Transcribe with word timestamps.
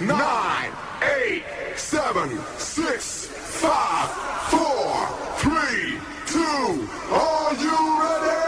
nine, 0.00 0.72
eight, 1.02 1.44
seven, 1.76 2.38
six, 2.56 3.26
five, 3.26 4.08
four, 4.48 5.06
three, 5.36 5.98
two. 6.26 6.88
Are 7.12 7.54
you 7.54 8.00
ready? 8.00 8.40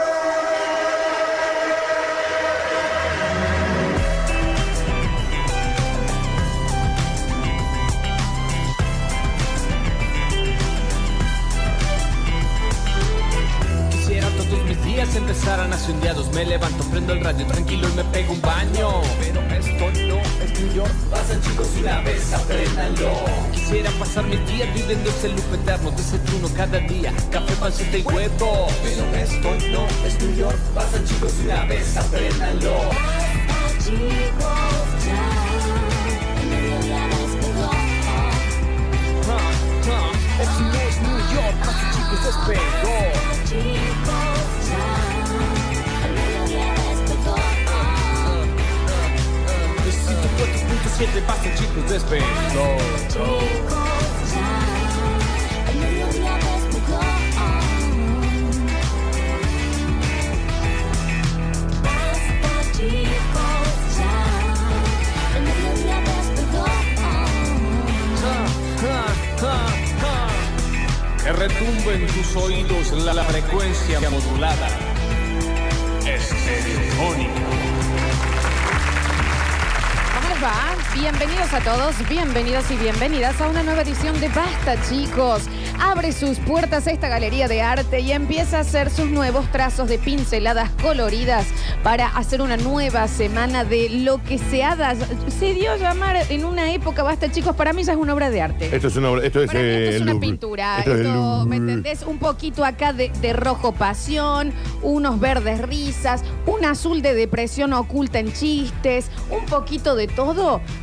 Quisiera 13.91 14.27
todos 14.29 14.63
mis 14.65 14.83
días 14.83 15.15
empezaran 15.15 15.71
asundeados 15.71 16.31
Me 16.33 16.45
levanto, 16.45 16.83
prendo 16.85 17.13
el 17.13 17.23
radio 17.23 17.45
tranquilo 17.47 17.87
y 17.89 17.93
me 17.93 18.03
pego 18.05 18.33
un 18.33 18.41
baño 18.41 19.01
Pero 19.19 19.42
York 20.73 20.91
Pasan 21.11 21.41
chicos 21.41 21.67
una 21.79 22.01
vez, 22.01 22.33
apréndanlo. 22.33 23.11
Quisiera 23.51 23.91
pasar 23.91 24.25
mis 24.25 24.45
días 24.47 24.73
viviendo 24.73 25.09
ese 25.09 25.29
loop 25.29 25.53
eterno 25.53 25.91
Desayuno 25.91 26.49
cada 26.55 26.79
día, 26.79 27.13
café, 27.31 27.53
panceta 27.55 27.97
y 27.97 28.01
huevo. 28.03 28.67
Pero 28.83 29.15
esto 29.15 29.49
no 29.71 30.07
es 30.07 30.21
New 30.21 30.35
York. 30.35 30.57
Pasan 30.73 31.05
chicos 31.05 31.33
una 31.43 31.65
vez, 31.65 31.97
apréndanlo 31.97 32.73
la, 73.01 73.13
la 73.13 73.22
va? 80.43 80.75
Bienvenidos 80.93 81.53
a 81.53 81.59
todos, 81.61 81.95
bienvenidos 82.09 82.69
y 82.69 82.75
bienvenidas 82.75 83.39
a 83.41 83.47
una 83.47 83.63
nueva 83.63 83.81
edición 83.81 84.19
de 84.19 84.27
Basta, 84.29 84.75
chicos. 84.89 85.43
Abre 85.81 86.11
sus 86.11 86.37
puertas 86.39 86.85
a 86.87 86.91
esta 86.91 87.07
galería 87.09 87.47
de 87.47 87.61
arte 87.61 87.99
y 88.01 88.11
empieza 88.11 88.57
a 88.57 88.61
hacer 88.61 88.89
sus 88.89 89.07
nuevos 89.09 89.49
trazos 89.51 89.87
de 89.89 89.97
pinceladas 89.97 90.69
coloridas 90.81 91.45
para 91.81 92.07
hacer 92.07 92.41
una 92.41 92.57
nueva 92.57 93.07
semana 93.07 93.63
de 93.63 93.89
lo 93.89 94.21
que 94.23 94.37
se 94.37 94.63
ha 94.63 94.75
da- 94.75 94.95
se 94.95 95.53
dio 95.53 95.71
a 95.71 95.77
llamar 95.77 96.17
en 96.29 96.45
una 96.45 96.71
época, 96.73 97.03
Basta, 97.03 97.31
chicos, 97.31 97.55
para 97.55 97.73
mí 97.73 97.83
ya 97.83 97.93
es 97.93 97.97
una 97.97 98.13
obra 98.13 98.29
de 98.29 98.41
arte. 98.41 98.69
Esto 98.75 98.87
es 98.87 98.95
una 98.95 99.09
obra- 99.11 99.25
esto 99.25 99.41
es, 99.41 99.47
Para 99.47 99.59
mí 99.59 99.65
eh, 99.65 99.95
es 99.95 100.01
una 100.01 100.11
Louvre. 100.13 100.27
pintura, 100.27 100.77
Esto 100.79 100.93
es 100.93 100.99
el 100.99 101.47
¿me 101.47 101.55
entendés? 101.57 102.03
Un 102.03 102.17
poquito 102.19 102.63
acá 102.65 102.93
de, 102.93 103.09
de 103.21 103.33
rojo 103.33 103.71
pasión, 103.73 104.53
unos 104.81 105.19
verdes 105.19 105.61
risas, 105.61 106.23
un 106.45 106.63
azul 106.65 107.01
de 107.01 107.13
depresión 107.13 107.73
oculta 107.73 108.19
en 108.19 108.31
chistes, 108.33 109.07
un 109.29 109.45
poquito 109.45 109.95
de 109.95 110.07
todo 110.07 110.32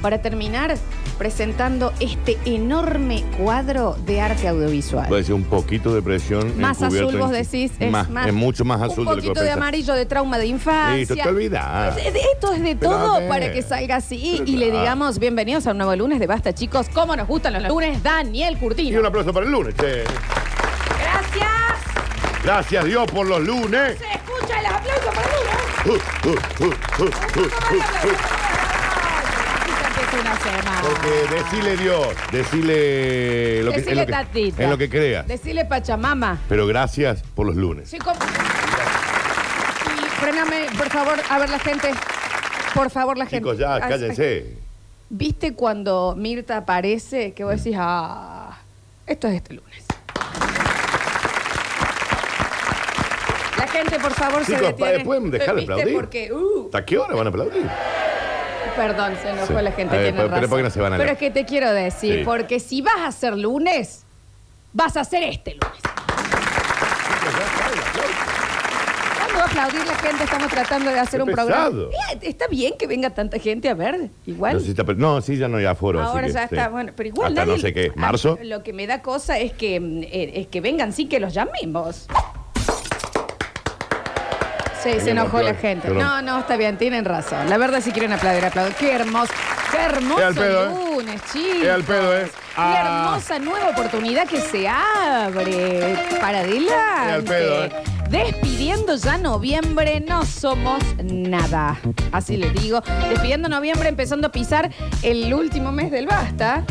para 0.03 0.23
terminar 0.23 0.77
presentando 1.19 1.93
este 2.01 2.39
enorme 2.47 3.25
cuadro 3.37 3.97
de 4.07 4.21
arte 4.21 4.49
audiovisual. 4.49 5.07
Puede 5.09 5.25
ser 5.25 5.35
un 5.35 5.45
poquito 5.45 5.95
de 5.95 6.01
presión. 6.01 6.59
Más 6.59 6.81
azul, 6.81 7.19
vos 7.19 7.31
decís, 7.31 7.73
es 7.79 7.91
más, 7.91 8.09
más. 8.09 8.27
es 8.27 8.33
mucho 8.33 8.65
más 8.65 8.81
azul 8.81 9.01
Un 9.01 9.05
de 9.07 9.17
lo 9.17 9.23
que 9.23 9.29
poquito 9.29 9.43
de 9.45 9.51
amarillo 9.51 9.95
de 9.95 10.07
trauma 10.07 10.39
de 10.39 10.47
infancia. 10.47 10.97
Listo, 10.97 11.15
te 11.15 11.29
olvidás. 11.29 11.97
De- 11.97 12.09
Esto 12.33 12.53
es 12.55 12.63
de 12.63 12.77
Pero 12.77 12.93
todo 12.93 13.29
para 13.29 13.53
que 13.53 13.61
salga 13.63 13.97
así 13.97 14.37
Pero 14.39 14.51
y 14.51 14.57
le 14.57 14.71
digamos 14.71 15.19
bienvenidos 15.19 15.67
a 15.67 15.73
un 15.73 15.79
nuevo 15.79 15.95
lunes 15.97 16.21
de 16.21 16.27
Basta, 16.27 16.55
chicos. 16.55 16.87
¿Cómo 16.95 17.15
nos 17.17 17.27
gustan 17.29 17.53
los 17.55 17.65
lunes? 17.65 18.03
Daniel 18.03 18.55
Y 18.55 18.57
Curtino. 18.57 19.01
un 19.01 19.07
aplauso 19.07 19.33
para 19.33 19.45
el 19.47 19.53
lunes, 19.53 19.75
che. 19.75 20.05
Gracias. 21.01 21.51
Gracias 22.43 22.85
Dios 22.87 23.11
por 23.11 23.27
los 23.27 23.41
lunes. 23.41 23.99
Se 23.99 24.05
escucha 24.07 24.61
el 24.61 24.67
aplauso 24.67 25.11
para 25.15 25.29
el 25.29 25.33
lunes. 25.35 25.51
Uh, 25.85 26.29
uh, 26.29 26.67
uh, 27.07 28.40
semana. 30.41 30.81
Porque 30.83 31.11
decile 31.35 31.77
Dios, 31.77 32.09
decile 32.33 33.63
lo 33.63 33.71
que, 33.73 33.77
Decile 33.79 33.93
en, 33.93 33.99
lo 34.01 34.07
que, 34.07 34.13
tatita. 34.13 34.63
en 34.65 34.71
lo 34.71 34.79
que 34.79 34.89
creas. 34.91 35.27
Decile 35.27 35.65
Pachamama. 35.65 36.39
Pero 36.49 36.67
gracias 36.67 37.23
por 37.35 37.47
los 37.47 37.57
lunes. 37.57 37.93
Y 37.93 37.99
fréname, 40.21 40.67
por 40.77 40.89
favor, 40.91 41.19
a 41.29 41.39
ver 41.39 41.51
la 41.51 41.59
gente. 41.59 41.91
Por 42.75 42.91
favor, 42.91 43.17
la 43.19 43.25
gente. 43.27 43.39
Chicos, 43.39 43.59
ya, 43.59 43.81
cállense. 43.81 44.57
¿Viste 45.09 45.55
cuando 45.55 46.15
Mirta 46.17 46.59
aparece 46.59 47.33
que 47.33 47.43
vos 47.45 47.57
decís, 47.57 47.77
ah, 47.79 48.57
esto 49.07 49.27
es 49.29 49.35
este 49.35 49.55
lunes? 49.55 49.85
La 53.59 53.67
gente, 53.67 53.99
por 53.99 54.13
favor, 54.13 54.45
se 54.45 54.55
Chicos, 54.55 54.69
detiene. 54.77 55.05
¿pueden 55.05 55.31
dejar 55.31 55.55
de 55.55 55.61
¿Viste? 55.63 55.73
aplaudir? 55.73 55.95
Porque, 55.97 56.33
uh, 56.33 56.67
¿Hasta 56.67 56.85
qué 56.85 56.99
hora 56.99 57.15
van 57.17 57.27
a 57.27 57.31
aplaudir? 57.31 57.69
Perdón, 58.77 59.15
se 59.23 59.31
enojó 59.31 59.59
Sí. 59.59 59.65
la 59.65 59.73
gente, 59.73 59.95
A 59.95 59.99
ver, 59.99 60.07
tiene 60.07 60.17
pero- 60.19 60.29
pero 60.29 60.41
razón. 60.43 60.49
¿por 60.51 60.59
qué 60.59 60.63
no 60.65 60.71
se 60.71 60.81
van 60.81 60.93
a 60.93 60.97
Pero 60.97 61.07
la- 61.07 61.13
es 61.13 61.19
que 61.19 61.31
te 61.31 61.45
quiero 61.45 61.73
decir, 61.73 62.19
Sí. 62.19 62.25
porque 62.25 62.61
si 62.61 62.83
vas 62.83 62.97
a 62.99 63.07
hacer 63.09 63.37
lunes, 63.37 64.05
vas 64.73 64.97
a 64.97 65.01
hacer 65.01 65.23
este 65.25 65.53
lunes. 65.55 65.81
¿Cuándo 69.19 69.35
va 69.39 69.43
a 69.43 69.47
aplaudir 69.47 69.87
la 69.87 69.95
gente? 69.97 70.25
Estamos 70.25 70.49
tratando 70.49 70.91
de 70.91 70.99
hacer 70.99 71.19
Qué 71.21 71.25
un 71.25 71.35
programa. 71.35 71.67
pesado. 71.67 71.91
Está 72.23 72.47
bien 72.49 72.75
que 72.79 72.87
venga 72.87 73.11
tanta 73.11 73.39
gente 73.39 73.69
a 73.69 73.75
ver, 73.75 74.09
igual. 74.27 74.55
No, 74.55 74.61
sí, 74.61 74.71
está- 74.71 74.83
no, 74.85 75.21
sí, 75.21 75.37
ya 75.37 75.49
no 75.49 75.59
hay 75.59 75.67
aforo. 75.67 76.01
así 76.01 76.09
Ahora 76.11 76.27
que, 76.27 76.33
ya 76.33 76.49
sí. 76.49 76.55
está, 76.55 76.69
bueno, 76.69 76.93
pero 76.97 77.09
igual 77.09 77.29
Hasta 77.33 77.43
nadie- 77.47 77.55
no 77.57 77.61
sé 77.61 77.73
qué, 77.73 77.93
marzo. 77.97 78.39
Lo 78.43 78.63
que 78.63 78.73
me 78.73 78.87
da 78.87 79.03
cosa 79.03 79.39
es 79.39 79.53
que, 79.53 79.79
mm, 79.81 80.03
eh, 80.05 80.33
es 80.37 80.47
que 80.49 80.61
vengan, 80.61 80.93
sí 80.93 81.07
que 81.07 81.21
los 81.21 81.35
llamemos. 81.35 82.07
Sí, 84.83 84.99
se 85.01 85.11
enojó 85.11 85.43
la 85.43 85.55
gente. 85.55 85.89
No, 85.91 86.23
no, 86.23 86.39
está 86.41 86.57
bien, 86.57 86.77
tienen 86.79 87.05
razón. 87.05 87.49
La 87.51 87.59
verdad, 87.59 87.81
si 87.83 87.93
quieren 87.93 88.13
aplaudir, 88.13 88.45
aplaudir. 88.45 88.75
Qué 88.77 88.93
hermoso, 88.93 89.33
qué 89.71 89.77
hermoso 89.79 90.27
al 90.27 90.35
pedo, 90.35 90.65
¿eh? 90.65 90.75
lunes, 90.97 91.21
chicos. 91.33 91.63
Es 91.63 91.69
al 91.71 91.83
pedo, 91.85 92.17
¿eh? 92.19 92.25
Qué 92.31 92.33
Ah. 92.57 93.05
hermosa 93.11 93.39
nueva 93.39 93.69
oportunidad 93.71 94.27
que 94.27 94.41
se 94.41 94.67
abre 94.69 95.97
para 96.21 96.41
adelante. 96.41 97.13
Al 97.13 97.23
pedo, 97.25 97.65
¿eh? 97.65 97.71
Despidiendo 98.11 98.97
ya 98.97 99.19
noviembre, 99.19 100.01
no 100.01 100.25
somos 100.25 100.83
nada. 101.05 101.79
Así 102.11 102.37
les 102.37 102.53
digo. 102.55 102.83
Despidiendo 103.09 103.49
noviembre, 103.49 103.89
empezando 103.89 104.27
a 104.29 104.33
pisar 104.33 104.71
el 105.03 105.33
último 105.33 105.71
mes 105.73 105.91
del 105.93 106.07
basta. 106.07 106.65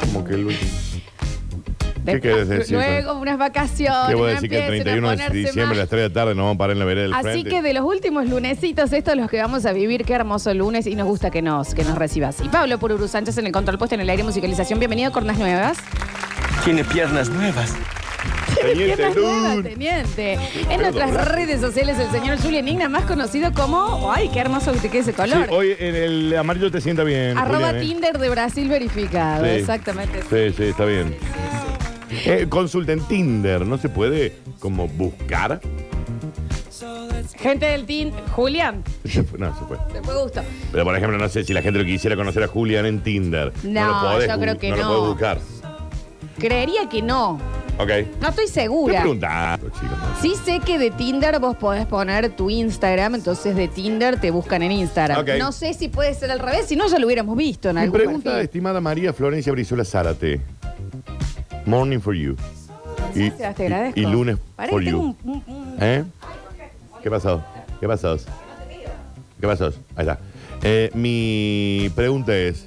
Como 0.00 0.24
que 0.24 0.34
el 0.34 0.44
último. 0.46 0.70
De- 2.06 2.12
¿Qué 2.14 2.20
querés 2.20 2.48
decir? 2.48 2.76
Luego 2.76 3.14
unas 3.14 3.36
vacaciones. 3.38 4.08
Te 4.08 4.14
voy 4.14 4.30
a 4.30 4.34
no 4.34 4.40
decir 4.40 4.48
que 4.50 4.56
el 4.58 4.74
empiecen 4.74 5.04
a 5.04 5.16
31 5.16 5.32
de 5.32 5.38
diciembre 5.38 5.76
a 5.76 5.80
las 5.80 5.88
3 5.88 6.02
de 6.02 6.08
la 6.08 6.14
tarde 6.14 6.34
nos 6.34 6.44
vamos 6.44 6.54
a 6.54 6.58
parar 6.58 6.72
en 6.72 6.78
la 6.78 6.84
vereda 6.84 7.02
del 7.04 7.14
Así 7.14 7.22
frente. 7.24 7.50
que 7.50 7.62
de 7.62 7.72
los 7.74 7.84
últimos 7.84 8.26
lunesitos, 8.28 8.92
estos 8.92 9.16
los 9.16 9.28
que 9.30 9.40
vamos 9.40 9.66
a 9.66 9.72
vivir. 9.72 10.04
Qué 10.04 10.14
hermoso 10.14 10.54
lunes 10.54 10.86
y 10.86 10.94
nos 10.94 11.06
gusta 11.06 11.30
que 11.30 11.42
nos, 11.42 11.74
que 11.74 11.84
nos 11.84 11.96
reciba 11.98 12.28
así. 12.28 12.48
Pablo 12.48 12.78
Pururu 12.78 13.08
Sánchez 13.08 13.36
en 13.38 13.46
el 13.46 13.52
control 13.52 13.76
puesto 13.78 13.94
en 13.94 14.00
el 14.00 14.08
aire 14.10 14.22
musicalización. 14.22 14.78
Bienvenido, 14.78 15.10
Cornas 15.12 15.38
Nuevas. 15.38 15.78
Tiene 16.64 16.84
piernas 16.84 17.28
nuevas. 17.28 17.74
Teniente 18.60 18.96
Piernas 18.96 19.16
nuevas, 19.16 19.54
Lun. 19.56 19.62
teniente. 19.64 20.38
En 20.70 20.80
nuestras 20.80 21.28
redes 21.32 21.60
sociales, 21.60 21.98
el 21.98 22.10
señor 22.10 22.38
Julian 22.40 22.66
Igna, 22.66 22.88
más 22.88 23.04
conocido 23.04 23.52
como. 23.52 24.10
¡Ay, 24.12 24.30
qué 24.32 24.40
hermoso 24.40 24.72
que 24.72 24.78
te 24.78 24.88
quede 24.88 25.00
ese 25.02 25.10
Sí, 25.12 25.16
color! 25.16 25.46
hoy 25.50 25.74
en 25.78 25.94
el 25.94 26.36
amarillo 26.36 26.70
te 26.70 26.80
sienta 26.80 27.04
bien. 27.04 27.36
Arroba 27.36 27.68
Julián, 27.68 27.76
¿eh? 27.76 27.80
Tinder 27.80 28.18
de 28.18 28.28
Brasil 28.30 28.68
verificado. 28.68 29.44
Sí. 29.44 29.50
Exactamente. 29.50 30.20
Sí, 30.22 30.54
sí, 30.56 30.64
está 30.70 30.86
bien. 30.86 31.14
Eh, 32.10 32.46
consulten 32.48 33.00
Tinder, 33.00 33.66
¿no 33.66 33.78
se 33.78 33.88
puede 33.88 34.32
como 34.60 34.86
buscar? 34.88 35.60
Gente 37.36 37.66
del 37.66 37.84
Tinder. 37.84 38.22
Julián, 38.34 38.82
Se 39.04 39.22
fue- 39.22 39.38
No, 39.38 39.56
se 39.58 39.64
puede. 39.64 39.80
te 39.92 40.02
fue 40.02 40.22
gusto. 40.22 40.40
Pero 40.72 40.84
por 40.84 40.96
ejemplo, 40.96 41.18
no 41.18 41.28
sé 41.28 41.44
si 41.44 41.52
la 41.52 41.62
gente 41.62 41.78
lo 41.78 41.84
quisiera 41.84 42.16
conocer 42.16 42.42
a 42.42 42.48
Julián 42.48 42.86
en 42.86 43.00
Tinder. 43.02 43.52
No, 43.64 43.86
lo 43.86 44.00
podés 44.12 44.28
yo 44.30 44.38
creo 44.40 44.58
que 44.58 44.70
no. 44.70 44.76
no. 44.76 44.82
lo 44.82 44.88
puedes 44.88 45.08
buscar. 45.08 45.38
Creería 46.38 46.88
que 46.88 47.02
no. 47.02 47.38
Ok. 47.78 47.90
No 48.20 48.28
estoy 48.28 48.46
segura. 48.48 49.02
chicos. 49.02 49.18
no. 49.18 50.20
Sí 50.22 50.34
sé 50.44 50.60
que 50.60 50.78
de 50.78 50.90
Tinder 50.90 51.38
vos 51.40 51.56
podés 51.56 51.86
poner 51.86 52.30
tu 52.34 52.48
Instagram, 52.50 53.16
entonces 53.16 53.54
de 53.54 53.68
Tinder 53.68 54.18
te 54.20 54.30
buscan 54.30 54.62
en 54.62 54.72
Instagram. 54.72 55.20
Ok. 55.20 55.30
No 55.38 55.52
sé 55.52 55.74
si 55.74 55.88
puede 55.88 56.14
ser 56.14 56.30
al 56.30 56.38
revés, 56.38 56.66
si 56.66 56.76
no 56.76 56.86
ya 56.88 56.98
lo 56.98 57.06
hubiéramos 57.06 57.36
visto 57.36 57.68
en 57.70 57.76
Mi 57.76 57.82
algún 57.82 57.98
pregunta, 57.98 58.30
perfil. 58.30 58.44
estimada 58.44 58.80
María 58.80 59.12
Florencia 59.12 59.52
Brizuela 59.52 59.84
Zárate. 59.84 60.40
Morning 61.66 61.98
for 62.00 62.14
you. 62.14 62.36
Y, 63.14 63.28
Gracias, 63.30 63.54
te 63.56 63.62
agradezco. 63.66 64.00
y- 64.00 64.02
y 64.02 64.06
lunes 64.06 64.38
for 64.56 64.66
que 64.80 64.84
tengo 64.86 64.90
you. 64.90 65.16
un- 65.24 65.30
un- 65.30 65.42
un- 65.46 65.76
¿Eh? 65.80 66.04
¿Qué 67.02 67.10
pasó? 67.10 67.42
¿Qué 67.80 67.86
pasó? 67.88 68.16
¿Qué 69.40 69.46
pasó? 69.46 69.66
Ahí 69.96 70.06
está. 70.08 70.18
Eh, 70.62 70.90
mi 70.94 71.90
pregunta 71.94 72.34
es, 72.36 72.66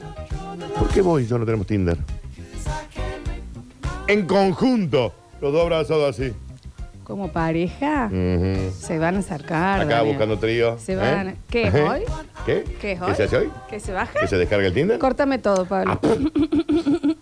¿Por 0.77 0.87
qué 0.89 1.01
vos 1.01 1.21
y 1.21 1.27
yo 1.27 1.37
no 1.37 1.45
tenemos 1.45 1.67
Tinder? 1.67 1.97
En 4.07 4.25
conjunto, 4.25 5.13
los 5.41 5.51
dos 5.51 5.61
abrazados 5.63 6.17
así. 6.17 6.33
Como 7.03 7.31
pareja, 7.31 8.05
Ujú. 8.11 8.71
se 8.79 8.97
van 8.99 9.15
a 9.15 9.19
acercar. 9.19 9.81
Acá 9.81 10.03
buscando 10.03 10.37
trío. 10.37 10.77
Se 10.79 10.95
van. 10.95 11.29
¿Eh? 11.29 11.35
¿Qué 11.49 11.63
es 11.67 11.73
hoy? 11.73 12.01
¿Qué? 12.45 12.63
¿Qué 12.79 12.91
es 12.93 12.99
¿Qué 12.99 13.03
hoy? 13.05 13.15
se 13.15 13.23
hace 13.23 13.37
hoy? 13.37 13.49
¿Que 13.69 13.79
se 13.79 13.91
baja? 13.91 14.19
¿Que 14.19 14.27
se 14.27 14.37
descarga 14.37 14.67
el 14.67 14.73
Tinder? 14.73 14.99
Córtame 14.99 15.37
todo, 15.39 15.65
Pablo. 15.65 15.99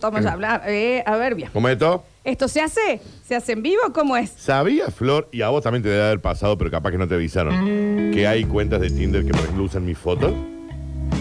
Vamos 0.00 0.26
a 0.26 0.32
hablar. 0.32 0.62
Eh, 0.66 1.02
a 1.06 1.16
ver, 1.16 1.34
bien. 1.34 1.50
¿Cómo 1.52 1.68
es 1.68 1.72
esto? 1.74 2.04
¿Esto 2.24 2.46
se 2.48 2.60
hace? 2.60 3.00
¿Se 3.24 3.34
hace 3.34 3.52
en 3.52 3.62
vivo? 3.62 3.80
¿Cómo 3.92 4.16
es? 4.16 4.30
¿Sabía, 4.30 4.88
Flor, 4.90 5.28
y 5.32 5.42
a 5.42 5.48
vos 5.48 5.62
también 5.62 5.82
te 5.82 5.88
debe 5.88 6.04
haber 6.04 6.20
pasado, 6.20 6.56
pero 6.56 6.70
capaz 6.70 6.92
que 6.92 6.98
no 6.98 7.08
te 7.08 7.14
avisaron, 7.14 8.10
que 8.12 8.26
hay 8.28 8.44
cuentas 8.44 8.80
de 8.80 8.90
Tinder 8.90 9.24
que, 9.24 9.32
por 9.32 9.40
ejemplo, 9.40 9.64
usan 9.64 9.84
mis 9.84 9.98
fotos? 9.98 10.32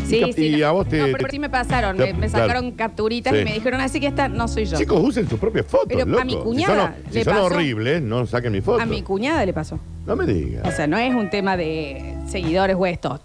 Sí, 0.06 0.20
cap- 0.20 0.32
sí. 0.36 0.48
y 0.48 0.58
no. 0.62 0.68
a 0.68 0.72
vos 0.72 0.88
te- 0.90 0.98
No, 1.00 1.06
pero 1.06 1.26
te- 1.26 1.32
sí 1.32 1.40
me 1.40 1.50
pasaron. 1.50 1.96
te- 1.98 2.14
Me, 2.14 2.20
me 2.20 2.30
sacaron 2.30 2.72
capturitas 2.74 3.34
Sí. 3.34 3.40
y 3.40 3.44
me 3.46 3.54
dijeron, 3.54 3.80
así 3.82 4.00
que 4.00 4.08
esta 4.08 4.28
no 4.28 4.48
soy 4.48 4.66
yo. 4.66 4.78
Chicos, 4.78 5.00
usen 5.02 5.28
sus 5.30 5.40
propias 5.40 5.66
fotos, 5.66 5.88
Pero 5.90 6.02
a 6.04 6.06
loco. 6.06 6.26
mi 6.26 6.32
Si 6.32 6.36
son- 6.38 6.44
cuñada 6.44 6.96
Si 7.10 7.14
le 7.16 7.24
son, 7.24 7.34
pasó. 7.34 7.46
horribles, 7.46 8.02
no 8.02 8.26
saquen 8.28 8.52
mi 8.52 8.62
foto. 8.62 8.82
A 8.82 8.86
mi 8.86 9.02
cuñada 9.04 9.46
le 9.46 9.54
pasó. 9.54 9.80
No 10.06 10.16
me 10.16 10.26
digas. 10.26 10.68
O 10.68 10.72
sea, 10.72 10.86
no 10.88 10.98
es 10.98 11.14
un 11.16 11.30
tema 11.30 11.56
de 11.58 12.16
seguidores 12.28 12.76
o 12.78 12.86
esto. 12.86 13.20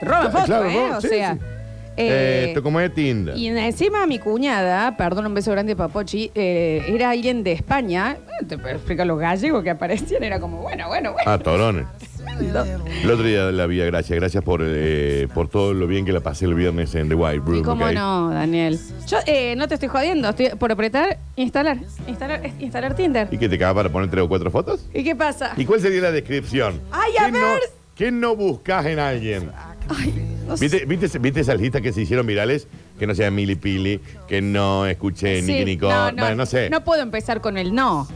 Roban 0.00 0.30
Claro, 0.30 0.30
fotos, 0.30 0.46
claro, 0.46 0.64
¿eh? 0.70 0.86
no, 0.90 0.98
o 0.98 1.00
sí, 1.00 1.08
sea. 1.08 1.34
sí. 1.34 1.40
Eh, 2.00 2.44
Esto 2.48 2.62
como 2.62 2.80
es 2.80 2.92
Tinder. 2.94 3.36
y 3.36 3.48
encima 3.48 4.06
mi 4.06 4.18
cuñada, 4.18 4.96
perdón, 4.96 5.26
un 5.26 5.34
beso 5.34 5.50
grande, 5.52 5.76
Papochi, 5.76 6.30
eh, 6.34 6.82
era 6.88 7.10
alguien 7.10 7.42
de 7.42 7.52
España. 7.52 8.16
Eh, 8.40 8.44
Te 8.46 8.58
puedo 8.58 8.74
explicar 8.74 9.06
los 9.06 9.18
gallegos 9.18 9.62
que 9.62 9.70
aparecían. 9.70 10.22
Era 10.22 10.40
como, 10.40 10.58
bueno, 10.62 10.88
bueno, 10.88 11.12
bueno. 11.12 11.30
Ah, 11.30 11.38
torones. 11.38 11.86
El 13.02 13.10
otro 13.10 13.24
día 13.24 13.50
la 13.50 13.66
vi 13.66 13.78
Gracias. 13.78 14.18
Gracias 14.18 14.42
por, 14.44 14.60
eh, 14.64 15.26
por 15.34 15.48
todo 15.48 15.74
lo 15.74 15.86
bien 15.86 16.04
que 16.04 16.12
la 16.12 16.20
pasé 16.20 16.44
el 16.46 16.54
viernes 16.54 16.94
en 16.94 17.08
The 17.08 17.14
White 17.14 17.42
Room. 17.44 17.58
¿Y 17.58 17.62
cómo 17.62 17.84
¿ok? 17.86 17.92
no, 17.92 18.30
Daniel? 18.30 18.78
Yo 19.06 19.18
eh, 19.26 19.54
no 19.56 19.68
te 19.68 19.74
estoy 19.74 19.88
jodiendo, 19.88 20.28
estoy 20.28 20.50
por 20.50 20.70
apretar, 20.72 21.18
instalar, 21.36 21.78
instalar, 22.06 22.44
eh, 22.46 22.52
instalar 22.60 22.94
Tinder. 22.94 23.28
¿Y 23.30 23.38
qué 23.38 23.48
te 23.48 23.56
acaba 23.56 23.74
para 23.82 23.88
poner 23.92 24.10
tres 24.10 24.24
o 24.24 24.28
cuatro 24.28 24.50
fotos? 24.50 24.86
¿Y 24.94 25.02
qué 25.04 25.16
pasa? 25.16 25.52
¿Y 25.56 25.64
cuál 25.64 25.80
sería 25.80 26.00
la 26.02 26.12
descripción? 26.12 26.80
Ay, 26.92 27.12
a 27.20 27.26
¿Qué 27.26 27.32
no- 27.32 27.38
ver. 27.38 27.60
¿Qué 27.94 28.10
no 28.12 28.34
buscas 28.36 28.86
en 28.86 28.98
alguien? 28.98 29.50
Ay, 29.88 30.14
no 30.50 30.56
sé. 30.56 30.68
¿Viste, 30.68 30.84
viste, 30.86 31.18
viste 31.18 31.40
esas 31.40 31.60
listas 31.60 31.80
que 31.82 31.92
se 31.92 32.02
hicieron 32.02 32.26
virales? 32.26 32.66
Que 32.98 33.06
no 33.06 33.14
sea 33.14 33.30
Mili 33.30 33.54
Pili, 33.56 34.00
que 34.28 34.42
no 34.42 34.86
escuché 34.86 35.40
Sí, 35.42 35.46
Nicky 35.52 35.64
Nicole. 35.64 35.94
no, 35.94 36.12
no, 36.12 36.22
bueno, 36.22 36.36
no 36.36 36.46
sé. 36.46 36.68
No 36.70 36.84
puedo 36.84 37.02
empezar 37.02 37.40
con 37.40 37.56
el 37.56 37.74
no. 37.74 38.06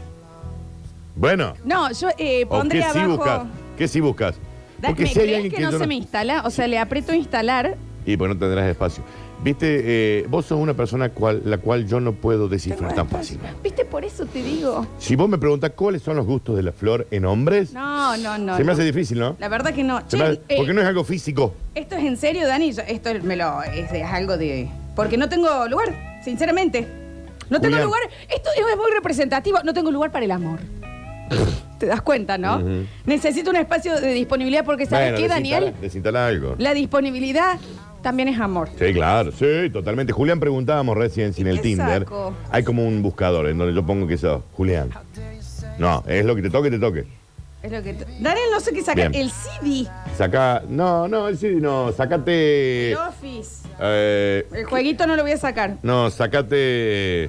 Bueno, 1.15 1.53
No, 1.63 1.91
yo 1.93 2.09
eh, 2.09 2.13
¿o 2.13 2.17
qué 2.17 2.45
pondría 2.45 2.91
sí 2.91 2.99
abajo. 2.99 3.17
buscas? 3.17 3.41
¿Qué 3.77 3.87
sí 3.87 3.99
buscas? 4.01 4.35
Da- 4.81 4.89
¿Me 4.89 4.95
crees 4.95 5.17
alguien 5.17 5.49
que, 5.49 5.59
no 5.61 5.71
yo 5.71 5.79
se 5.79 5.87
me 5.87 5.95
instala? 5.95 6.43
O 6.45 6.49
sea, 6.49 6.67
le 6.67 6.77
aprieto 6.77 7.13
instalar. 7.13 7.75
Y 8.05 8.17
pues 8.17 8.29
no 8.29 8.37
tendrás 8.37 8.69
espacio. 8.69 9.03
Viste, 9.45 9.81
eh, 10.21 10.25
vos 10.27 10.43
sos 10.47 10.59
una 10.59 10.73
persona 10.73 11.09
cual, 11.09 11.43
la 11.45 11.59
cual 11.59 11.85
yo 11.85 11.99
no 11.99 12.13
puedo 12.13 12.49
descifrar 12.49 12.95
tan 12.95 13.07
fácil. 13.07 13.37
¿Viste? 13.63 13.85
Por 13.85 14.03
eso 14.03 14.25
te 14.25 14.41
digo. 14.41 14.87
Si 14.97 15.15
vos 15.15 15.29
me 15.29 15.37
preguntas 15.37 15.71
cuáles 15.75 16.01
son 16.01 16.17
los 16.17 16.25
gustos 16.25 16.55
de 16.57 16.63
la 16.63 16.71
flor 16.71 17.05
en 17.11 17.25
hombres, 17.25 17.71
No, 17.71 18.17
no, 18.17 18.39
no. 18.39 18.57
se 18.57 18.63
me 18.63 18.67
no. 18.67 18.71
hace 18.73 18.83
difícil, 18.83 19.19
¿no? 19.19 19.35
La 19.37 19.47
verdad 19.47 19.71
que 19.71 19.83
no. 19.83 20.01
Che, 20.07 20.17
hace- 20.19 20.41
eh, 20.49 20.55
porque 20.57 20.73
no 20.73 20.81
es 20.81 20.87
algo 20.87 21.03
físico. 21.03 21.53
Esto 21.75 21.95
es 21.95 22.05
en 22.05 22.17
serio, 22.17 22.47
Dani. 22.47 22.69
Esto 22.87 23.11
me 23.21 23.35
lo 23.35 23.61
es, 23.61 23.91
es 23.91 24.03
algo 24.03 24.35
de. 24.35 24.67
Porque 24.95 25.15
no 25.15 25.29
tengo 25.29 25.67
lugar, 25.67 25.93
sinceramente. 26.23 26.87
No 27.51 27.61
tengo 27.61 27.75
Julián. 27.75 27.83
lugar. 27.83 28.01
Esto 28.35 28.49
es 28.57 28.77
muy 28.77 28.89
representativo. 28.95 29.59
No 29.63 29.75
tengo 29.75 29.91
lugar 29.91 30.11
para 30.11 30.25
el 30.25 30.31
amor. 30.31 30.57
¿Te 31.77 31.85
das 31.85 32.01
cuenta, 32.01 32.37
no? 32.39 32.63
Necesito 33.05 33.51
un 33.51 33.57
espacio 33.57 33.99
de 34.01 34.13
disponibilidad 34.13 34.65
porque, 34.65 34.87
¿sabes 34.87 35.11
Bueno, 35.11 35.17
qué, 35.21 35.27
Daniel? 35.27 35.73
Desinstala 35.81 36.25
algo. 36.25 36.55
La 36.57 36.73
disponibilidad 36.73 37.57
también 38.05 38.29
es 38.29 38.39
amor. 38.39 38.69
Sí, 38.77 38.93
claro, 38.93 39.31
sí, 39.31 39.69
totalmente. 39.73 40.13
Julián 40.13 40.39
preguntábamos 40.39 40.95
recién 40.95 41.33
si 41.33 41.41
en 41.41 41.47
el 41.47 41.55
qué 41.57 41.63
Tinder 41.63 42.03
saco? 42.03 42.33
hay 42.51 42.63
como 42.63 42.87
un 42.87 43.01
buscador 43.01 43.47
en 43.47 43.57
donde 43.57 43.73
yo 43.73 43.83
pongo 43.83 44.05
que 44.05 44.15
sos 44.17 44.43
Julián. 44.53 44.91
No, 45.79 46.03
es 46.07 46.23
lo 46.23 46.35
que 46.35 46.43
te 46.43 46.51
toque, 46.51 46.69
te 46.69 46.77
toque. 46.77 47.05
Es 47.63 47.71
lo 47.71 47.81
que 47.81 47.93
t- 47.95 48.05
Daniel, 48.19 48.45
no 48.51 48.59
sé 48.59 48.71
qué 48.73 48.83
sacar. 48.83 49.09
Bien. 49.09 49.23
El 49.23 49.31
CD. 49.31 49.89
Saca, 50.15 50.61
no, 50.69 51.07
no, 51.07 51.27
el 51.27 51.35
CD 51.39 51.55
no, 51.59 51.91
sacate. 51.93 52.91
El 52.91 52.97
Office. 52.97 53.67
eh, 53.81 54.45
El 54.53 54.65
jueguito 54.65 55.07
no 55.07 55.15
lo 55.15 55.23
voy 55.23 55.31
a 55.31 55.37
sacar. 55.37 55.77
no, 55.81 56.11
sacate. 56.11 57.23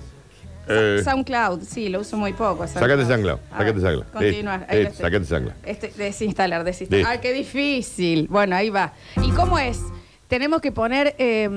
eh, 0.68 1.00
SoundCloud, 1.02 1.62
sí, 1.62 1.88
lo 1.88 2.00
uso 2.00 2.18
muy 2.18 2.34
poco. 2.34 2.66
Sacate 2.66 3.06
SoundCloud, 3.06 3.38
A 3.50 3.58
sacate 3.58 3.72
ver, 3.72 3.80
SoundCloud. 3.80 4.12
Continúa. 4.12 4.66
Ahí 4.68 4.82
estoy. 4.82 4.96
sacate 5.06 5.24
SoundCloud. 5.24 5.54
Este, 5.64 5.88
desinstalar, 5.96 6.64
desinstalar. 6.64 7.06
Ay, 7.12 7.18
qué 7.22 7.32
difícil. 7.32 8.28
Bueno, 8.28 8.56
ahí 8.56 8.68
va. 8.68 8.92
¿Y 9.22 9.30
cómo 9.30 9.58
es? 9.58 9.80
Tenemos 10.28 10.60
que 10.60 10.72
poner, 10.72 11.14
eh, 11.18 11.48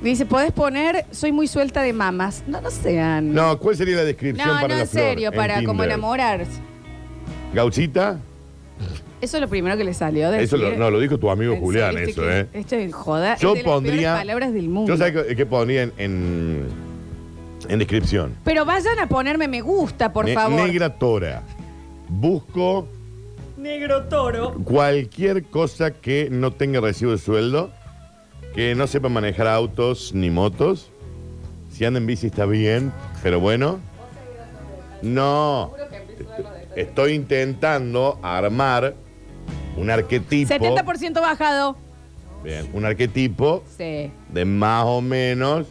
dice, 0.00 0.24
podés 0.24 0.50
poner, 0.52 1.04
soy 1.10 1.30
muy 1.30 1.46
suelta 1.46 1.82
de 1.82 1.92
mamas. 1.92 2.42
No, 2.46 2.60
no 2.62 2.70
sean. 2.70 3.34
No, 3.34 3.58
¿cuál 3.58 3.76
sería 3.76 3.96
la 3.96 4.04
descripción 4.04 4.48
no, 4.48 4.54
para 4.54 4.68
no, 4.68 4.74
la 4.76 4.80
en 4.82 4.88
flor 4.88 5.02
serio, 5.04 5.28
en 5.28 5.34
para 5.36 5.62
como 5.62 5.84
enamorarse. 5.84 6.52
Gauchita, 7.52 8.18
Eso 9.20 9.36
es 9.36 9.40
lo 9.42 9.48
primero 9.48 9.76
que 9.76 9.84
le 9.84 9.92
salió. 9.92 10.30
de 10.30 10.42
eso 10.42 10.56
lo, 10.56 10.64
decir. 10.64 10.78
no, 10.78 10.90
lo 10.90 11.00
dijo 11.00 11.18
tu 11.18 11.28
amigo 11.30 11.54
Julián, 11.58 11.98
eso, 11.98 12.28
¿eh? 12.30 12.48
que- 12.50 12.60
Esto 12.60 12.76
es 12.76 12.94
joda. 12.94 13.36
Yo 13.36 13.50
es 13.50 13.54
de 13.56 13.62
las 13.62 13.72
pondría. 13.72 14.00
peores 14.00 14.20
palabras 14.20 14.52
del 14.54 14.68
mundo. 14.70 14.90
Yo 14.90 14.96
sabía 14.96 15.26
qué 15.36 15.44
pondría 15.44 15.82
en, 15.82 15.92
en, 15.98 16.66
en 17.68 17.78
descripción. 17.78 18.34
Pero 18.42 18.64
vayan 18.64 18.98
a 19.00 19.06
ponerme 19.06 19.48
me 19.48 19.60
gusta, 19.60 20.14
por 20.14 20.24
Ne- 20.24 20.32
favor. 20.34 20.62
Negra 20.66 20.88
Tora. 20.98 21.42
Busco 22.08 22.88
Negro 23.58 24.04
toro. 24.04 24.54
cualquier 24.64 25.44
cosa 25.44 25.92
que 25.92 26.28
no 26.30 26.52
tenga 26.52 26.80
recibo 26.80 27.12
de 27.12 27.18
sueldo, 27.18 27.70
que 28.54 28.74
no 28.74 28.86
sepa 28.86 29.08
manejar 29.08 29.46
autos 29.46 30.12
ni 30.14 30.30
motos. 30.30 30.90
Si 31.72 31.84
anda 31.84 31.98
en 31.98 32.06
bici 32.06 32.26
está 32.26 32.44
bien, 32.46 32.92
pero 33.22 33.40
bueno. 33.40 33.80
No. 35.00 35.72
Estoy 36.76 37.12
intentando 37.14 38.18
armar 38.22 38.94
un 39.76 39.90
arquetipo. 39.90 40.52
70% 40.52 41.20
bajado. 41.20 41.76
Bien, 42.44 42.68
un 42.72 42.84
arquetipo 42.84 43.62
Sí. 43.76 44.10
de 44.28 44.44
más 44.44 44.84
o 44.86 45.00
menos. 45.00 45.66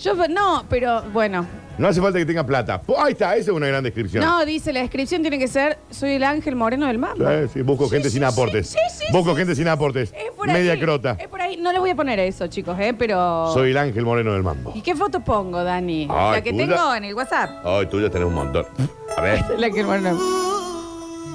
Yo, 0.00 0.14
no, 0.28 0.64
pero 0.68 1.02
bueno. 1.12 1.46
No 1.80 1.88
hace 1.88 2.00
falta 2.02 2.18
que 2.18 2.26
tenga 2.26 2.44
plata. 2.44 2.80
Po- 2.82 3.00
Ahí 3.00 3.12
está, 3.12 3.34
esa 3.36 3.50
es 3.52 3.56
una 3.56 3.66
gran 3.66 3.82
descripción. 3.82 4.22
No, 4.22 4.44
dice, 4.44 4.70
la 4.72 4.80
descripción 4.80 5.22
tiene 5.22 5.38
que 5.38 5.48
ser, 5.48 5.78
soy 5.90 6.10
el 6.12 6.24
ángel 6.24 6.54
moreno 6.54 6.86
del 6.86 6.98
mambo. 6.98 7.24
Sí, 7.26 7.48
sí, 7.54 7.62
busco 7.62 7.84
Sí, 7.86 7.90
gente 7.92 8.10
sí, 8.10 8.18
sin 8.18 8.22
sí, 8.28 8.32
aportes. 8.32 8.68
sí, 8.68 8.78
sí, 8.98 9.04
busco 9.12 9.30
sí, 9.30 9.36
gente 9.38 9.54
sin 9.56 9.66
aportes. 9.66 10.12
Es 10.12 10.30
por 10.36 10.46
Media 10.46 10.72
ahí, 10.72 10.78
crota. 10.80 11.16
Es 11.18 11.28
por 11.28 11.40
ahí. 11.40 11.56
No 11.56 11.72
les 11.72 11.80
voy 11.80 11.88
a 11.90 11.96
poner 11.96 12.18
eso, 12.18 12.46
chicos, 12.48 12.78
¿eh? 12.78 12.92
Pero... 12.96 13.50
Soy 13.54 13.70
el 13.70 13.78
ángel 13.78 14.04
moreno 14.04 14.34
del 14.34 14.42
mambo. 14.42 14.72
¿Y 14.74 14.82
qué 14.82 14.94
foto 14.94 15.20
pongo, 15.20 15.64
Dani? 15.64 16.06
Ay, 16.10 16.32
la 16.32 16.42
que 16.42 16.52
tengo 16.52 16.94
en 16.94 17.04
el 17.04 17.14
WhatsApp. 17.14 17.64
Ay, 17.64 17.86
tú 17.86 17.98
ya 17.98 18.10
tenés 18.10 18.28
un 18.28 18.34
montón. 18.34 18.66
A 19.16 19.20
ver, 19.22 19.42
La 19.58 19.70
que 19.70 19.82
moreno. 19.82 20.18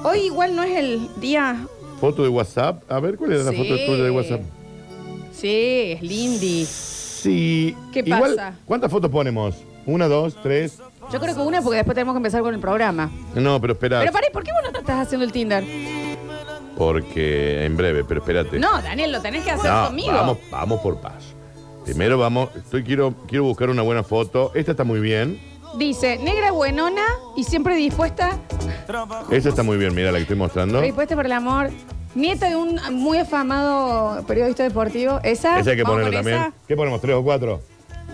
Hoy 0.03 0.19
igual 0.19 0.55
no 0.55 0.61
es 0.61 0.77
el 0.77 1.09
día... 1.19 1.65
foto 1.99 2.21
de 2.21 2.29
WhatsApp. 2.29 2.83
A 2.91 2.99
ver, 2.99 3.17
¿cuál 3.17 3.33
es 3.33 3.43
la 3.45 3.49
Sí. 3.51 3.57
foto 3.57 3.75
tuya 3.83 4.03
de 4.03 4.11
WhatsApp? 4.11 4.41
Sí, 5.33 5.93
es 5.93 6.01
Lindy. 6.03 6.67
Sí. 7.25 7.75
¿Qué 7.91 7.99
Igual, 8.05 8.35
pasa? 8.35 8.53
¿Cuántas 8.65 8.91
fotos 8.91 9.09
ponemos? 9.11 9.55
Una, 9.85 10.07
dos, 10.07 10.35
tres. 10.41 10.79
Yo 11.11 11.19
creo 11.19 11.35
que 11.35 11.41
una 11.41 11.61
porque 11.61 11.77
después 11.77 11.95
tenemos 11.95 12.13
que 12.13 12.17
empezar 12.17 12.41
con 12.41 12.53
el 12.53 12.59
programa. 12.59 13.11
No, 13.35 13.59
pero 13.61 13.73
espera. 13.73 13.99
Pero 13.99 14.11
pará, 14.11 14.27
¿por 14.31 14.43
qué 14.43 14.51
vos 14.51 14.61
no 14.63 14.71
te 14.71 14.79
estás 14.79 15.05
haciendo 15.05 15.25
el 15.25 15.31
Tinder? 15.31 15.63
Porque 16.77 17.65
en 17.65 17.77
breve, 17.77 18.03
pero 18.03 18.19
espérate. 18.21 18.59
No, 18.59 18.81
Daniel, 18.81 19.11
lo 19.11 19.21
tenés 19.21 19.43
que 19.43 19.51
hacer 19.51 19.71
No, 19.71 19.87
conmigo. 19.87 20.11
vamos, 20.11 20.37
vamos 20.51 20.81
por 20.81 20.99
paso. 20.99 21.33
Primero 21.85 22.17
vamos, 22.17 22.49
estoy 22.55 22.83
quiero, 22.83 23.13
quiero 23.27 23.43
buscar 23.43 23.69
una 23.69 23.81
buena 23.83 24.03
foto. 24.03 24.51
Esta 24.55 24.71
está 24.71 24.83
muy 24.83 24.99
bien. 24.99 25.39
Dice, 25.77 26.17
negra 26.17 26.51
buenona 26.51 27.03
y 27.35 27.43
siempre 27.43 27.75
dispuesta, 27.75 28.39
Esta 29.29 29.49
está 29.49 29.61
muy 29.61 29.77
bien, 29.77 29.93
mira 29.93 30.09
la 30.11 30.17
que 30.17 30.21
estoy 30.23 30.37
mostrando. 30.37 30.79
dispuesta 30.81 31.15
por 31.15 31.25
el 31.25 31.31
amor. 31.33 31.69
Nieta 32.15 32.49
de 32.49 32.55
un 32.55 32.79
muy 32.93 33.17
afamado 33.17 34.23
periodista 34.25 34.63
deportivo. 34.63 35.19
Esa. 35.23 35.59
Esa 35.59 35.71
hay 35.71 35.75
que 35.75 35.83
vamos 35.83 35.97
ponerla 35.99 36.19
con 36.19 36.31
también. 36.31 36.37
esa. 36.37 36.53
¿Qué 36.67 36.75
ponemos? 36.75 37.01
¿Tres 37.01 37.15
o 37.15 37.23
cuatro? 37.23 37.61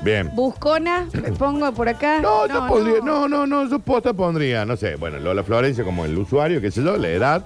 Bien. 0.03 0.31
Buscona, 0.33 1.07
me 1.13 1.31
pongo 1.33 1.71
por 1.73 1.87
acá. 1.87 2.19
No, 2.21 2.47
yo 2.47 2.65
pondría, 2.67 2.99
no, 3.03 3.27
no, 3.27 3.45
no, 3.45 3.69
yo 3.69 3.77
posta 3.79 4.13
pondría, 4.13 4.65
no 4.65 4.75
sé, 4.75 4.95
bueno, 4.95 5.19
Lola 5.19 5.43
Florencia 5.43 5.83
como 5.83 6.05
el 6.05 6.17
usuario, 6.17 6.59
qué 6.59 6.71
sé 6.71 6.81
yo, 6.83 6.97
la 6.97 7.09
edad, 7.09 7.43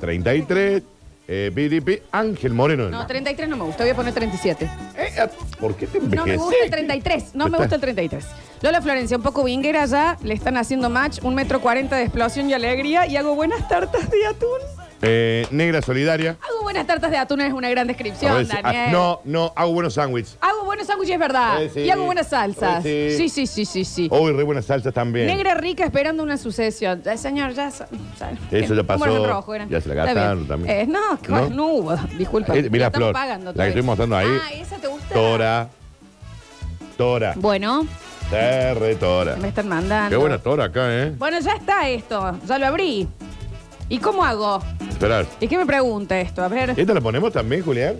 33, 0.00 0.82
eh, 1.26 1.50
PDP, 1.52 2.04
Ángel 2.12 2.52
Moreno. 2.54 2.88
No, 2.88 2.98
Mar. 2.98 3.06
33 3.08 3.48
no 3.48 3.56
me 3.56 3.64
gusta, 3.64 3.82
voy 3.82 3.90
a 3.90 3.96
poner 3.96 4.14
37. 4.14 4.64
Eh, 4.64 4.68
eh, 5.18 5.28
¿Por 5.58 5.74
qué 5.74 5.88
te 5.88 5.98
No 5.98 6.04
envejeces? 6.04 6.30
me 6.32 6.36
gusta 6.44 6.64
el 6.64 6.70
33, 6.70 7.34
no 7.34 7.44
me 7.46 7.48
Está- 7.50 7.58
gusta 7.58 7.74
el 7.74 7.80
33. 7.80 8.24
Lola 8.62 8.80
Florencia, 8.82 9.16
un 9.16 9.22
poco 9.24 9.42
vinguera 9.42 9.84
ya, 9.86 10.16
le 10.22 10.34
están 10.34 10.56
haciendo 10.58 10.88
match, 10.88 11.18
un 11.22 11.34
metro 11.34 11.60
cuarenta 11.60 11.96
de 11.96 12.02
explosión 12.04 12.48
y 12.48 12.54
alegría 12.54 13.08
y 13.08 13.16
hago 13.16 13.34
buenas 13.34 13.66
tartas 13.68 14.08
de 14.10 14.26
atún. 14.26 14.60
Eh, 15.02 15.46
negra 15.50 15.82
solidaria. 15.82 16.36
Hago 16.40 16.62
buenas 16.62 16.86
tartas 16.86 17.10
de 17.10 17.18
atún 17.18 17.42
es 17.42 17.52
una 17.52 17.68
gran 17.68 17.84
A 17.84 17.88
descripción, 17.88 18.34
ver 18.34 18.46
si- 18.46 18.52
ah, 18.56 18.60
Daniel. 18.62 18.92
no, 18.92 19.20
no, 19.24 19.52
hago 19.54 19.72
buenos 19.72 19.94
sándwiches. 19.94 20.38
Hago 20.40 20.64
buenos 20.64 20.86
sándwiches, 20.86 21.14
es 21.14 21.20
verdad. 21.20 21.62
Eh, 21.62 21.70
sí. 21.72 21.80
Y 21.80 21.90
hago 21.90 22.04
buenas 22.04 22.28
salsas. 22.28 22.82
Eh, 22.86 23.14
sí, 23.16 23.28
sí. 23.28 23.46
sí, 23.46 23.64
sí, 23.66 23.84
sí, 23.84 23.84
sí. 23.84 24.08
Hoy 24.10 24.32
re 24.32 24.42
buenas 24.42 24.64
salsas 24.64 24.94
también. 24.94 25.26
Negra 25.26 25.54
rica 25.54 25.84
esperando 25.84 26.22
una 26.22 26.38
sucesión. 26.38 27.02
Eh, 27.04 27.16
señor, 27.18 27.52
ya. 27.52 27.70
sa- 27.70 27.88
sa- 28.18 28.30
Eso 28.50 28.74
ya 28.74 28.82
pasó. 28.84 29.04
números 29.04 29.24
en 29.26 29.30
rojo 29.34 29.54
eran. 29.54 29.68
Ya 29.68 29.80
se 29.82 29.88
la 29.90 29.94
Está 29.96 30.14
gastaron 30.14 30.38
bien. 30.38 30.48
también. 30.48 30.76
Eh, 30.80 30.86
no, 30.86 31.20
que 31.20 31.30
¿No? 31.30 31.50
no, 31.50 31.66
hubo. 31.66 31.96
Disculpa. 32.16 32.56
Eh, 32.56 32.62
Flor, 32.92 33.14
la 33.14 33.54
que 33.54 33.68
estoy 33.68 33.82
mostrando 33.82 34.16
ahí. 34.16 34.26
Ah, 34.30 34.50
esa 34.54 34.76
te 34.76 34.86
gusta. 34.88 35.14
Tora. 35.14 35.68
tora. 36.96 37.34
Bueno, 37.36 37.86
Se 38.30 38.72
retora. 38.74 39.36
me 39.36 39.48
están 39.48 39.68
mandando. 39.68 40.08
Qué 40.08 40.16
buena 40.16 40.38
tora 40.38 40.64
acá, 40.64 40.86
¿eh? 40.90 41.12
Bueno, 41.18 41.38
ya 41.40 41.52
está 41.52 41.86
esto. 41.88 42.38
Ya 42.46 42.58
lo 42.58 42.66
abrí. 42.66 43.06
¿Y 43.88 43.98
cómo 43.98 44.24
hago? 44.24 44.62
Esperar. 44.88 45.26
¿Y 45.40 45.46
qué 45.48 45.56
me 45.56 45.66
pregunta 45.66 46.18
esto? 46.20 46.42
A 46.42 46.48
ver. 46.48 46.70
¿Esta 46.76 46.92
la 46.94 47.00
ponemos 47.00 47.32
también, 47.32 47.62
Julián? 47.62 47.96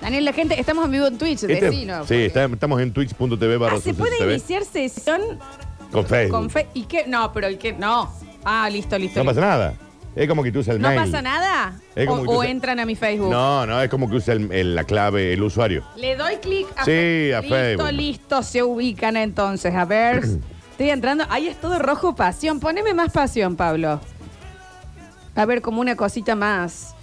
Daniel, 0.00 0.24
la 0.24 0.32
gente, 0.32 0.58
estamos 0.58 0.84
en 0.86 0.92
vivo 0.92 1.06
en 1.08 1.18
Twitch, 1.18 1.42
Este- 1.42 1.60
vecino. 1.70 2.06
sí, 2.06 2.14
está- 2.26 2.44
estamos 2.44 2.80
en 2.80 2.92
twitch.tv 2.92 3.56
barra 3.56 3.76
Ah, 3.76 3.80
¿Se 3.80 3.94
puede 3.94 4.16
iniciar 4.24 4.64
sesión 4.64 5.20
Con 5.90 6.06
Facebook. 6.06 6.38
con 6.38 6.50
fe? 6.50 6.68
¿Y 6.72 6.84
qué? 6.84 7.04
No, 7.06 7.32
pero 7.32 7.50
¿y 7.50 7.56
qué? 7.56 7.72
No. 7.72 8.10
Ah, 8.44 8.68
listo, 8.70 8.96
listo. 8.98 9.18
No 9.22 9.30
listo. 9.30 9.40
pasa 9.40 9.54
nada. 9.56 9.74
Es 10.14 10.26
como 10.28 10.42
que 10.42 10.50
tú 10.50 10.60
usas 10.60 10.76
el 10.76 10.82
¿No 10.82 10.88
mail. 10.88 11.00
pasa 11.00 11.20
nada? 11.22 11.78
Es 11.94 12.08
O, 12.08 12.16
como 12.16 12.40
que 12.40 12.48
entran 12.48 12.78
a 12.80 12.86
mi 12.86 12.94
Facebook. 12.96 13.30
No, 13.30 13.66
no, 13.66 13.82
es 13.82 13.90
como 13.90 14.08
que 14.08 14.16
usa 14.16 14.34
el- 14.34 14.50
el- 14.52 14.74
la 14.74 14.84
clave, 14.84 15.32
el 15.32 15.42
usuario. 15.42 15.84
Le 15.96 16.16
doy 16.16 16.36
clic 16.36 16.66
a 16.76 16.84
Sí, 16.84 16.90
Fe- 16.90 17.34
a 17.34 17.40
listo, 17.40 17.54
Facebook. 17.56 17.92
Listo, 17.92 18.42
se 18.42 18.62
ubican 18.62 19.16
entonces. 19.16 19.74
A 19.74 19.84
ver. 19.84 20.22
Estoy 20.70 20.90
entrando. 20.90 21.24
Ahí 21.28 21.48
es 21.48 21.60
todo 21.60 21.78
rojo 21.80 22.14
pasión. 22.14 22.60
Poneme 22.60 22.94
más 22.94 23.12
pasión, 23.12 23.56
Pablo. 23.56 24.00
A 25.38 25.46
ver, 25.46 25.62
como 25.62 25.80
una 25.80 25.94
cosita 25.94 26.34
más. 26.34 26.94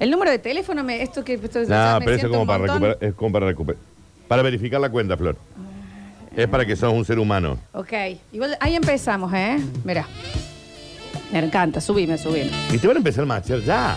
El 0.00 0.10
número 0.10 0.30
de 0.32 0.40
teléfono, 0.40 0.82
me, 0.82 1.00
esto 1.00 1.22
que 1.24 1.34
esto, 1.34 1.62
ya 1.62 1.92
No, 1.92 2.00
me 2.00 2.04
pero 2.06 2.16
eso 2.16 2.16
es 2.16 2.20
siento 2.22 2.28
como 2.30 2.40
un 2.42 2.46
para 2.48 2.58
montón. 2.58 2.82
recuperar, 2.82 3.08
es 3.08 3.14
como 3.14 3.32
para 3.32 3.46
recuperar. 3.46 3.82
Para 4.26 4.42
verificar 4.42 4.80
la 4.80 4.90
cuenta, 4.90 5.16
Flor. 5.16 5.36
Es 6.36 6.48
para 6.48 6.66
que 6.66 6.74
sos 6.74 6.92
un 6.92 7.04
ser 7.04 7.20
humano. 7.20 7.56
Ok, 7.72 7.92
igual 8.32 8.56
ahí 8.58 8.74
empezamos, 8.74 9.32
¿eh? 9.32 9.58
Mira. 9.84 10.08
Me 11.30 11.38
encanta, 11.38 11.80
subime, 11.80 12.18
subime. 12.18 12.50
Y 12.72 12.78
te 12.78 12.88
van 12.88 12.96
a 12.96 12.98
empezar 12.98 13.30
a 13.30 13.40
ya. 13.40 13.96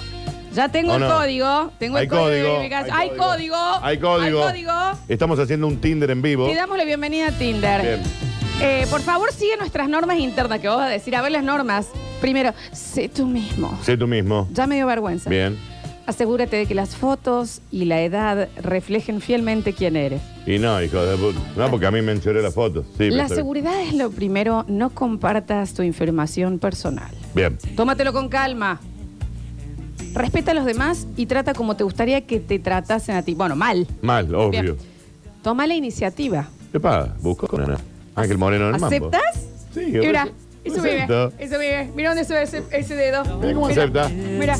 Ya 0.53 0.69
tengo 0.69 0.91
¿O 0.91 0.95
el 0.95 1.01
no? 1.01 1.09
código. 1.15 1.71
Tengo 1.79 1.97
Hay 1.97 2.03
el 2.03 2.09
código. 2.09 2.27
de 2.29 2.37
código, 2.41 2.53
verificación. 2.59 2.95
hay 2.97 3.09
Hay 3.09 3.17
código. 3.17 3.55
código. 3.55 3.79
Hay 3.85 3.97
código. 3.97 4.43
Hay 4.45 4.63
código. 4.65 4.99
Estamos 5.07 5.39
haciendo 5.39 5.65
un 5.65 5.81
Tinder 5.81 6.11
en 6.11 6.21
vivo. 6.21 6.47
Te 6.47 6.53
damos 6.55 6.77
la 6.77 6.83
bienvenida 6.85 7.29
a 7.29 7.31
Tinder. 7.31 7.81
Bien. 7.81 8.01
Eh, 8.61 8.85
por 8.91 9.01
favor, 9.01 9.31
sigue 9.33 9.57
nuestras 9.57 9.89
normas 9.89 10.19
internas 10.19 10.59
que 10.59 10.67
vos 10.67 10.77
vas 10.77 10.85
a 10.87 10.89
decir. 10.89 11.15
A 11.15 11.21
ver 11.23 11.31
las 11.31 11.43
normas. 11.43 11.87
Primero, 12.21 12.53
sé 12.71 13.09
tú 13.09 13.25
mismo. 13.25 13.77
Sé 13.83 13.97
tú 13.97 14.07
mismo. 14.07 14.47
Ya 14.53 14.67
me 14.67 14.75
dio 14.75 14.87
vergüenza. 14.87 15.29
Bien. 15.29 15.57
Asegúrate 16.05 16.55
de 16.55 16.65
que 16.65 16.73
las 16.73 16.95
fotos 16.95 17.61
y 17.69 17.83
la 17.85 18.01
edad 18.01 18.47
reflejen 18.61 19.19
fielmente 19.19 19.73
quién 19.73 19.97
eres. 19.97 20.21
Y 20.45 20.57
no, 20.57 20.81
hijo 20.81 21.03
de 21.05 21.17
puta. 21.17 21.39
No, 21.57 21.69
porque 21.69 21.85
a 21.85 21.91
mí 21.91 22.01
me 22.01 22.13
enchoré 22.13 22.41
las 22.41 22.53
fotos. 22.53 22.85
Sí, 22.97 23.09
la 23.09 23.27
seguridad 23.27 23.81
es 23.81 23.93
lo 23.93 24.09
primero. 24.09 24.63
No 24.69 24.89
compartas 24.91 25.73
tu 25.73 25.83
información 25.83 26.59
personal. 26.59 27.11
Bien. 27.35 27.57
Tómatelo 27.75 28.13
con 28.13 28.29
calma. 28.29 28.79
Respeta 30.13 30.51
a 30.51 30.53
los 30.53 30.65
demás 30.65 31.05
y 31.17 31.25
trata 31.25 31.53
como 31.53 31.75
te 31.75 31.83
gustaría 31.83 32.25
que 32.25 32.39
te 32.39 32.57
tratasen 32.57 33.15
a 33.17 33.21
ti. 33.23 33.33
Bueno, 33.35 33.57
mal. 33.57 33.85
Mal, 34.01 34.33
obvio. 34.33 34.61
Bien. 34.61 34.77
Toma 35.43 35.67
la 35.67 35.75
iniciativa. 35.75 36.47
¿Qué 36.71 36.79
pasa? 36.79 37.13
Busco 37.19 37.47
con 37.47 37.63
Ana. 37.63 37.77
Ángel 38.15 38.37
Moreno 38.37 38.69
en 38.69 38.75
el 38.75 38.81
mambo. 38.81 38.95
¿Aceptas? 38.95 39.45
Sí, 39.73 39.81
Y 39.81 39.97
mira. 39.99 40.29
Eso 40.67 40.81
vive. 40.81 41.07
Eso 41.39 41.59
vive. 41.59 41.89
Mira 41.95 42.09
dónde 42.09 42.25
sube 42.25 42.43
ese, 42.43 42.63
ese 42.71 42.95
dedo. 42.95 43.23
Mira 43.39 43.53
cómo 43.53 43.67
acepta. 43.67 44.09
Mira, 44.09 44.55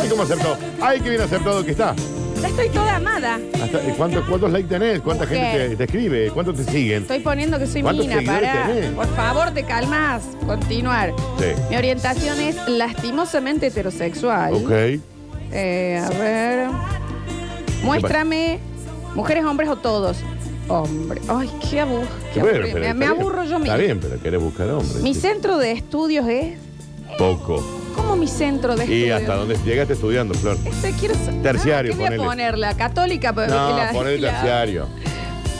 Ay, 0.00 0.08
cómo 0.08 0.22
aceptó. 0.22 0.56
Ay, 0.80 1.00
qué 1.00 1.10
bien 1.10 1.20
aceptado 1.22 1.64
que 1.64 1.72
está. 1.72 1.94
ya 2.40 2.48
estoy 2.48 2.68
toda 2.70 2.96
amada. 2.96 3.38
Hasta- 3.62 3.86
¿y 3.86 3.92
¿cuántos, 3.92 4.24
¿Cuántos 4.26 4.50
likes 4.50 4.68
tenés? 4.68 5.00
¿Cuánta 5.00 5.24
Mujer. 5.24 5.38
gente 5.52 5.68
te, 5.70 5.76
te 5.76 5.84
escribe? 5.84 6.30
¿Cuántos 6.30 6.56
te 6.56 6.64
siguen? 6.64 7.02
Estoy 7.02 7.18
poniendo 7.20 7.58
que 7.58 7.66
soy 7.66 7.82
¿Cuántos 7.82 8.06
mina 8.06 8.18
seguidores 8.20 8.48
para. 8.50 8.66
tenés? 8.66 8.90
Por 8.92 9.06
favor, 9.14 9.50
te 9.50 9.62
calmas. 9.64 10.22
Continuar. 10.46 11.12
Sí. 11.38 11.44
Mi 11.68 11.76
orientación 11.76 12.40
es 12.40 12.56
lastimosamente 12.66 13.66
heterosexual. 13.66 14.54
Ok. 14.54 14.70
Eh, 15.52 16.02
a 16.02 16.08
ver. 16.18 16.68
Muéstrame. 17.82 18.58
Mujeres, 19.14 19.44
hombres 19.44 19.68
o 19.68 19.76
todos. 19.76 20.18
Hombre. 20.70 21.20
Ay, 21.28 21.50
qué 21.68 21.80
aburro. 21.80 22.06
Qué 22.32 22.40
pero 22.40 22.60
me, 22.62 22.68
está 22.68 22.94
me 22.94 23.06
bien. 23.06 23.10
aburro 23.10 23.44
yo 23.44 23.58
mismo. 23.58 23.64
Está 23.64 23.76
bien, 23.76 23.98
pero 24.00 24.20
querés 24.22 24.40
buscar 24.40 24.70
hombres. 24.70 25.02
Mi 25.02 25.14
sí. 25.14 25.20
centro 25.20 25.58
de 25.58 25.72
estudios 25.72 26.26
es. 26.28 26.58
Poco. 27.18 27.62
¿Cómo 27.96 28.14
mi 28.16 28.28
centro 28.28 28.76
de 28.76 28.84
Y 28.86 28.92
estudios? 29.02 29.20
hasta 29.20 29.34
dónde 29.34 29.56
llegaste 29.64 29.94
estudiando, 29.94 30.32
Flor. 30.34 30.56
Este 30.64 30.92
quiero 30.92 31.14
Terciario, 31.42 31.92
Ah, 31.92 31.96
¿Qué 31.96 31.98
voy 31.98 32.04
a 32.04 32.08
ponele. 32.10 32.24
ponerla? 32.24 32.76
Católica. 32.76 33.32
pero 33.34 33.52
No, 33.52 33.76
la- 33.76 33.90
poner 33.92 34.20
la- 34.20 34.30
terciario. 34.30 34.86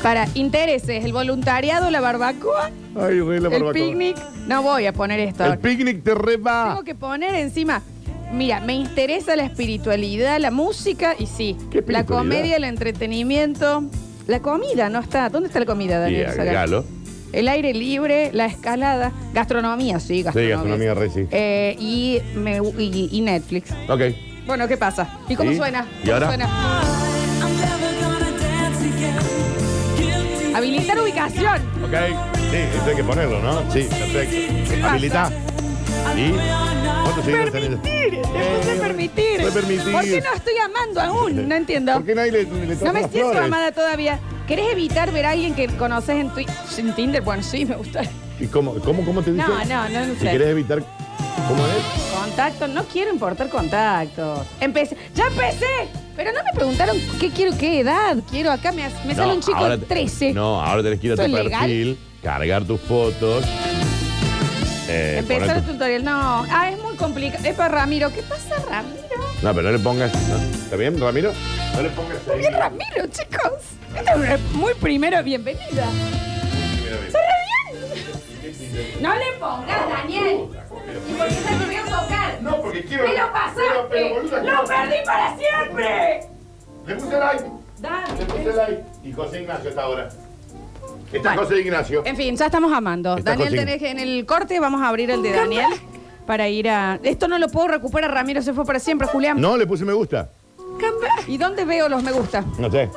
Para 0.02 0.28
intereses, 0.34 1.04
el 1.04 1.12
voluntariado, 1.12 1.90
la 1.90 2.00
barbacoa, 2.00 2.70
Ay, 2.98 3.20
güey, 3.20 3.38
la 3.40 3.48
el 3.48 3.52
barbacoa. 3.62 3.72
picnic. 3.74 4.16
No 4.46 4.62
voy 4.62 4.86
a 4.86 4.92
poner 4.94 5.20
esto. 5.20 5.44
El 5.44 5.58
picnic 5.58 6.02
te 6.04 6.14
reba. 6.14 6.68
Tengo 6.70 6.84
que 6.84 6.94
poner 6.94 7.34
encima. 7.34 7.82
Mira, 8.32 8.60
me 8.60 8.74
interesa 8.74 9.34
la 9.36 9.42
espiritualidad, 9.44 10.38
la 10.40 10.52
música 10.52 11.16
y 11.18 11.26
sí. 11.26 11.56
¿Qué 11.70 11.82
La 11.88 12.06
comedia, 12.06 12.56
el 12.56 12.64
entretenimiento. 12.64 13.82
La 14.30 14.38
comida, 14.38 14.88
¿no 14.88 15.00
está? 15.00 15.28
¿Dónde 15.28 15.48
está 15.48 15.58
la 15.58 15.66
comida, 15.66 15.96
Y 15.96 16.02
Daniel? 16.02 16.26
Saga? 16.28 16.42
agregalo. 16.42 16.84
El 17.32 17.48
aire 17.48 17.74
libre, 17.74 18.30
la 18.32 18.46
escalada, 18.46 19.10
gastronomía, 19.34 19.98
sí, 19.98 20.18
Sí, 20.18 20.22
gastronomía. 20.22 20.54
gastronomía 20.54 20.94
re 20.94 21.10
sí. 21.10 21.26
Eh, 21.32 21.74
y, 21.80 22.20
me- 22.36 22.58
y, 22.78 23.08
y 23.10 23.20
Netflix. 23.22 23.72
Ok. 23.88 24.00
Bueno, 24.46 24.68
¿qué 24.68 24.76
pasa? 24.76 25.18
¿Y 25.28 25.34
cómo 25.34 25.50
¿Y? 25.50 25.56
suena? 25.56 25.84
¿Y 25.98 26.02
¿Cómo 26.02 26.12
ahora? 26.14 26.26
suena? 26.28 26.48
Habilitar 30.54 31.00
ubicación. 31.00 31.56
Ok. 31.84 31.94
Sí, 32.52 32.56
eso 32.56 32.90
hay 32.90 32.96
que 32.96 33.04
ponerlo, 33.04 33.40
¿no? 33.42 33.68
Sí, 33.72 33.88
perfecto. 33.90 34.86
Habilita. 34.86 35.30
¿Y? 36.16 36.32
¿Cuántos 37.02 37.24
seguidores 37.24 37.52
tenés? 37.52 37.68
Permitir, 37.78 38.12
le 38.12 38.56
puse 38.58 38.76
permitir. 38.80 39.40
fue 39.40 39.50
permitir. 39.52 39.92
¿Por 39.92 40.02
qué 40.04 40.20
no 40.20 40.34
estoy 40.34 40.54
amando 40.58 41.00
aún? 41.00 41.48
No 41.48 41.54
entiendo. 41.54 41.92
¿Por 41.94 42.04
qué 42.04 42.14
nadie 42.14 42.32
le, 42.32 42.42
le 42.44 42.48
No 42.76 42.92
me 42.92 43.00
las 43.02 43.10
siento 43.10 43.30
flores? 43.30 43.42
amada 43.42 43.72
todavía. 43.72 44.18
¿Querés 44.46 44.72
evitar 44.72 45.12
ver 45.12 45.26
a 45.26 45.30
alguien 45.30 45.54
que 45.54 45.68
conoces 45.68 46.16
en, 46.16 46.30
Twi- 46.30 46.48
en 46.78 46.94
Tinder? 46.94 47.22
Bueno, 47.22 47.42
sí, 47.42 47.64
me 47.64 47.76
gusta. 47.76 48.02
¿Y 48.40 48.46
cómo, 48.46 48.74
cómo, 48.76 49.04
cómo 49.04 49.22
te 49.22 49.32
dice? 49.32 49.46
No, 49.46 49.64
no, 49.64 49.88
no, 49.88 50.06
no 50.06 50.14
Si 50.14 50.20
sé. 50.20 50.30
querés 50.30 50.48
evitar... 50.48 50.82
¿Cómo 51.48 51.64
es? 51.66 52.20
Contacto, 52.20 52.68
no 52.68 52.84
quiero 52.84 53.10
importar 53.12 53.48
contactos. 53.48 54.46
Empecé, 54.60 54.96
ya 55.14 55.26
empecé, 55.26 55.66
pero 56.16 56.32
no 56.32 56.40
me 56.44 56.52
preguntaron 56.54 56.96
qué 57.18 57.30
quiero, 57.30 57.56
qué 57.56 57.80
edad 57.80 58.16
quiero. 58.30 58.50
Acá 58.52 58.72
me, 58.72 58.84
me 59.06 59.14
sale 59.14 59.28
No, 59.28 59.34
un 59.34 59.40
chico 59.40 59.56
ahora 59.56 59.76
de 59.76 59.82
te- 59.84 59.94
13. 59.94 60.32
No, 60.32 60.60
ahora 60.62 60.82
tenés 60.82 61.00
que 61.00 61.06
ir 61.08 61.12
a 61.14 61.16
tu 61.16 61.30
perfil, 61.32 61.98
cargar 62.22 62.64
tus 62.64 62.80
fotos. 62.80 63.44
Eh, 64.90 65.18
Empezar 65.18 65.56
el 65.58 65.62
tu- 65.64 65.72
tutorial. 65.72 66.04
No, 66.04 66.44
ah, 66.50 66.70
es 66.70 66.78
muy 66.82 66.96
complicado. 66.96 67.44
Es 67.46 67.54
para 67.54 67.68
Ramiro. 67.68 68.10
¿Qué 68.12 68.22
pasa, 68.22 68.56
Ramiro? 68.68 69.00
No, 69.42 69.54
pero 69.54 69.62
no 69.62 69.72
le 69.72 69.78
pongas. 69.78 70.12
¿no? 70.28 70.36
¿Está 70.36 70.76
bien, 70.76 71.00
Ramiro? 71.00 71.32
No 71.74 71.82
le 71.82 71.88
pongas 71.90 72.16
ahí. 72.32 72.38
Bien, 72.38 72.52
Ramiro, 72.54 73.06
chicos. 73.10 73.52
Esta 73.96 74.12
es 74.12 74.16
una 74.18 74.38
muy 74.52 74.74
primera 74.74 75.22
bienvenida. 75.22 75.86
Mira, 75.86 76.96
mira. 77.00 77.10
¿Se 77.10 77.18
re 77.18 77.36
bien? 77.72 79.02
No 79.02 79.14
le 79.14 79.32
pongas, 79.38 79.88
Daniel. 79.88 80.36
¿Y 81.08 81.12
por 81.14 81.28
qué 81.28 81.34
se 81.34 81.66
voy 81.66 81.76
a 81.76 81.84
tocar? 81.84 82.42
No, 82.42 82.60
porque 82.60 82.84
quiero. 82.84 83.04
¡Me 83.08 83.14
lo! 83.16 83.30
Pero, 83.54 83.88
pero, 83.90 84.14
boluda, 84.14 84.42
¡Lo 84.42 84.64
perdí 84.64 84.96
para 85.04 85.36
siempre! 85.36 86.20
Le 86.86 86.94
puse 86.96 87.18
like. 87.18 87.42
Le 87.44 87.50
Dale. 87.88 88.24
puse 88.26 88.52
like. 88.56 88.84
Y 89.04 89.12
José 89.12 89.40
Ignacio 89.42 89.70
está 89.70 89.82
ahora. 89.82 90.08
Está 91.12 91.34
Bueno. 91.34 91.42
José 91.42 91.60
Ignacio. 91.60 92.02
En 92.04 92.16
fin, 92.16 92.36
ya 92.36 92.46
estamos 92.46 92.72
amando. 92.72 93.16
Daniel, 93.16 93.48
José. 93.48 93.58
tenés 93.58 93.78
que 93.78 93.90
en 93.90 93.98
el 93.98 94.24
corte 94.26 94.58
vamos 94.60 94.80
a 94.82 94.88
abrir 94.88 95.10
el 95.10 95.22
de 95.22 95.32
Daniel 95.32 95.66
para 96.26 96.48
ir 96.48 96.68
a. 96.68 97.00
Esto 97.02 97.26
no 97.28 97.38
lo 97.38 97.48
puedo 97.48 97.68
recuperar, 97.68 98.12
Ramiro 98.12 98.40
se 98.42 98.52
fue 98.52 98.64
para 98.64 98.78
siempre, 98.78 99.08
Julián. 99.08 99.40
No, 99.40 99.56
le 99.56 99.66
puse 99.66 99.84
me 99.84 99.92
gusta. 99.92 100.30
¿Y 101.26 101.36
dónde 101.36 101.64
veo 101.64 101.88
los 101.88 102.02
me 102.02 102.12
gusta? 102.12 102.44
No 102.58 102.70
sé. 102.70 102.88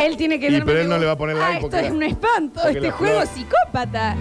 Él 0.00 0.16
tiene 0.16 0.38
que 0.38 0.48
Y, 0.48 0.52
darme 0.52 0.66
pero 0.66 0.80
él 0.80 0.88
no 0.88 0.94
gusta. 0.96 1.00
le 1.00 1.06
va 1.06 1.12
a 1.12 1.18
poner 1.18 1.36
like 1.36 1.52
Ah, 1.52 1.56
esto 1.56 1.70
porque 1.70 1.86
es 1.86 1.90
la- 1.90 1.96
un 1.96 2.02
espanto, 2.02 2.60
porque 2.62 2.78
este 2.78 2.86
la 2.88 2.92
juego 2.92 3.20
flor- 3.20 3.28
psicópata. 3.34 4.16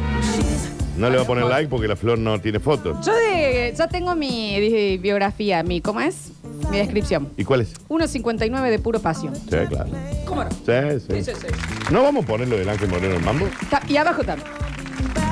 No 0.98 1.10
le 1.12 1.18
va 1.18 1.24
a 1.24 1.28
poner 1.28 1.44
like 1.46 1.70
porque 1.70 1.88
la 1.88 1.96
flor 1.96 2.18
no 2.18 2.40
tiene 2.42 2.60
fotos. 2.60 3.06
Yo 3.06 3.14
de, 3.14 3.74
ya 3.78 3.88
tengo 3.88 4.16
mi 4.16 4.60
di- 4.60 4.98
biografía, 4.98 5.62
mi, 5.64 5.80
¿cómo 5.82 6.00
es? 6.02 6.32
Mi 6.70 6.78
descripción. 6.78 7.30
¿Y 7.38 7.44
cuál 7.44 7.62
es? 7.62 7.74
1.59 7.90 8.70
de 8.70 8.80
puro 8.80 9.00
pasión. 9.00 9.36
Sí, 9.36 9.58
claro. 9.70 9.90
¿Cómo 10.26 10.44
no? 10.44 10.50
Sí, 10.52 11.00
sí. 11.00 11.24
Sí, 11.24 11.24
sí, 11.24 11.32
sí. 11.42 11.48
¿No 11.92 12.04
vamos 12.04 12.26
a 12.26 12.28
ponerlo 12.28 12.58
del 12.58 12.68
Ángel 12.70 12.90
Moreno 12.90 13.14
en 13.14 13.20
el 13.20 13.26
mambo? 13.26 13.48
Y 13.88 13.98
abajo 13.98 14.24
también. 14.24 14.48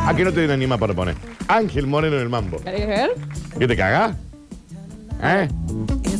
¿A 0.06 0.16
qué 0.16 0.24
no 0.24 0.32
te 0.32 0.52
anima 0.52 0.78
para 0.78 0.94
poner? 0.94 1.16
Ángel 1.48 1.88
Moreno 1.88 2.16
en 2.16 2.22
el 2.22 2.30
mambo. 2.30 2.58
¿Querés 2.58 2.88
ver? 2.88 3.10
¿Qué 3.58 3.68
te 3.68 3.76
cagás? 3.76 4.16
¿Eh? 5.24 5.48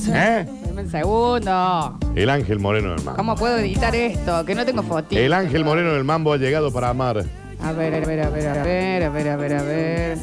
¿Eh? 0.10 0.46
Dame 0.66 0.82
un 0.82 0.90
segundo. 0.90 2.00
El 2.16 2.30
Ángel 2.30 2.60
Moreno 2.60 2.94
en 2.94 3.00
el 3.00 3.06
mambo. 3.06 3.18
¿Cómo 3.18 3.36
puedo 3.36 3.58
editar 3.58 3.96
esto? 3.96 4.44
Que 4.46 4.56
no 4.56 4.66
tengo 4.66 4.84
fotito. 4.84 5.22
El 5.22 5.34
Ángel 5.34 5.64
Moreno 5.64 5.92
en 5.92 5.98
el 5.98 6.04
mambo 6.04 6.34
ha 6.34 6.38
llegado 6.38 6.74
para 6.74 6.90
amar. 6.90 7.24
A 7.62 7.72
ver, 7.72 7.96
a 7.96 8.00
ver, 8.00 8.22
a 8.22 8.30
ver, 8.30 8.48
a 8.48 8.64
ver, 8.64 9.04
a 9.04 9.10
ver, 9.10 9.28
a 9.30 9.36
ver, 9.38 9.54
a 9.54 9.64
ver. 9.64 10.18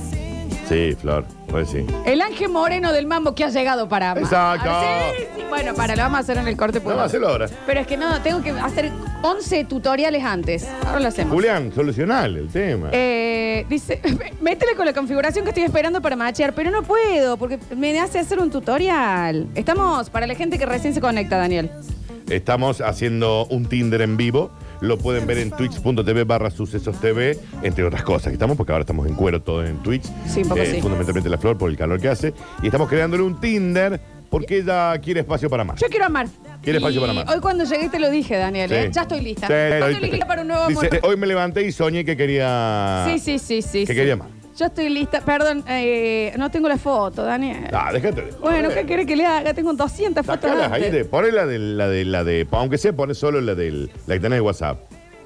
Sí, 0.72 0.96
Flor, 0.98 1.26
pues 1.48 1.68
sí. 1.68 1.84
El 2.06 2.22
ángel 2.22 2.48
moreno 2.48 2.94
del 2.94 3.06
mambo 3.06 3.34
que 3.34 3.44
ha 3.44 3.50
llegado 3.50 3.90
para. 3.90 4.12
Exacto. 4.12 4.70
Sí, 4.80 5.24
sí. 5.36 5.42
Bueno, 5.50 5.74
para, 5.74 5.94
lo 5.94 6.02
vamos 6.02 6.16
a 6.16 6.20
hacer 6.20 6.38
en 6.38 6.48
el 6.48 6.56
corte. 6.56 6.80
Pues. 6.80 6.96
hacelo 6.96 7.28
ahora. 7.28 7.46
Pero 7.66 7.80
es 7.80 7.86
que 7.86 7.98
no, 7.98 8.22
tengo 8.22 8.42
que 8.42 8.52
hacer 8.52 8.90
11 9.20 9.66
tutoriales 9.66 10.24
antes. 10.24 10.66
Ahora 10.86 11.00
lo 11.00 11.08
hacemos. 11.08 11.34
Julián, 11.34 11.72
solucional 11.74 12.38
el 12.38 12.48
tema. 12.48 12.88
Eh, 12.92 13.66
dice, 13.68 14.00
métele 14.40 14.74
con 14.74 14.86
la 14.86 14.94
configuración 14.94 15.44
que 15.44 15.50
estoy 15.50 15.64
esperando 15.64 16.00
para 16.00 16.16
machear, 16.16 16.54
pero 16.54 16.70
no 16.70 16.82
puedo 16.82 17.36
porque 17.36 17.58
me 17.76 18.00
hace 18.00 18.18
hacer 18.18 18.38
un 18.38 18.50
tutorial. 18.50 19.48
Estamos 19.54 20.08
para 20.08 20.26
la 20.26 20.34
gente 20.34 20.58
que 20.58 20.64
recién 20.64 20.94
se 20.94 21.02
conecta, 21.02 21.36
Daniel. 21.36 21.70
Estamos 22.30 22.80
haciendo 22.80 23.44
un 23.50 23.66
Tinder 23.66 24.00
en 24.00 24.16
vivo. 24.16 24.50
Lo 24.82 24.98
pueden 24.98 25.28
ver 25.28 25.38
en 25.38 25.52
twitch.tv 25.52 26.24
barra 26.24 26.50
sucesos 26.50 27.00
TV, 27.00 27.38
entre 27.62 27.84
otras 27.84 28.02
cosas 28.02 28.26
que 28.26 28.32
estamos, 28.32 28.56
porque 28.56 28.72
ahora 28.72 28.82
estamos 28.82 29.06
en 29.06 29.14
cuero 29.14 29.40
todo 29.40 29.64
en 29.64 29.76
Twitch. 29.76 30.02
Sí, 30.26 30.42
un 30.42 30.48
poco 30.48 30.64
sí. 30.64 30.80
Fundamentalmente 30.82 31.30
la 31.30 31.38
flor 31.38 31.56
por 31.56 31.70
el 31.70 31.76
calor 31.76 32.00
que 32.00 32.08
hace. 32.08 32.34
Y 32.62 32.66
estamos 32.66 32.88
creándole 32.88 33.22
un 33.22 33.40
Tinder 33.40 34.00
porque 34.28 34.58
ella 34.58 34.98
quiere 34.98 35.20
espacio 35.20 35.48
para 35.48 35.62
más. 35.62 35.80
Yo 35.80 35.86
quiero 35.86 36.06
amar. 36.06 36.26
¿Quiere 36.62 36.78
espacio 36.78 37.00
para 37.00 37.12
amar? 37.12 37.26
Hoy 37.28 37.40
cuando 37.40 37.62
llegué 37.62 37.90
te 37.90 38.00
lo 38.00 38.10
dije, 38.10 38.36
Daniel. 38.36 38.68
Sí. 38.70 38.74
¿eh? 38.74 38.90
Ya 38.92 39.02
estoy 39.02 39.20
lista. 39.20 39.46
Sí, 39.46 39.52
ya 39.52 39.88
estoy 39.88 40.10
lista 40.10 40.26
para 40.26 40.42
un 40.42 40.48
nuevo 40.48 40.66
Dice, 40.66 40.88
amor. 40.88 41.00
hoy 41.04 41.16
me 41.16 41.28
levanté 41.28 41.64
y 41.64 41.70
soñé 41.70 42.04
que 42.04 42.16
quería. 42.16 43.06
Sí, 43.08 43.20
sí, 43.20 43.38
sí, 43.38 43.62
sí. 43.62 43.80
Que 43.86 43.92
sí. 43.92 43.94
quería 43.94 44.16
más. 44.16 44.41
Yo 44.56 44.66
estoy 44.66 44.88
lista. 44.90 45.20
Perdón, 45.22 45.64
eh, 45.68 46.32
no 46.36 46.50
tengo 46.50 46.68
la 46.68 46.76
foto, 46.76 47.22
Daniel. 47.24 47.68
Ah, 47.72 47.90
déjate 47.92 48.22
de 48.22 48.30
Bueno. 48.32 48.68
¿qué 48.68 48.84
quiere 48.84 49.06
que 49.06 49.16
le 49.16 49.24
haga? 49.26 49.54
Tengo 49.54 49.72
200 49.72 50.24
fotos. 50.26 50.42
Sacalas 50.42 50.70
ahí 50.72 50.84
antes. 50.84 50.92
de, 50.92 51.04
poné 51.06 51.32
la 51.32 51.46
de, 51.46 51.58
la 51.58 51.88
de, 51.88 52.04
la 52.04 52.24
de, 52.24 52.46
aunque 52.50 52.76
sea, 52.78 52.92
pone 52.92 53.14
solo 53.14 53.40
la 53.40 53.54
del, 53.54 53.90
la 54.06 54.14
que 54.14 54.20
tenés 54.20 54.36
de 54.36 54.40
WhatsApp. 54.42 54.78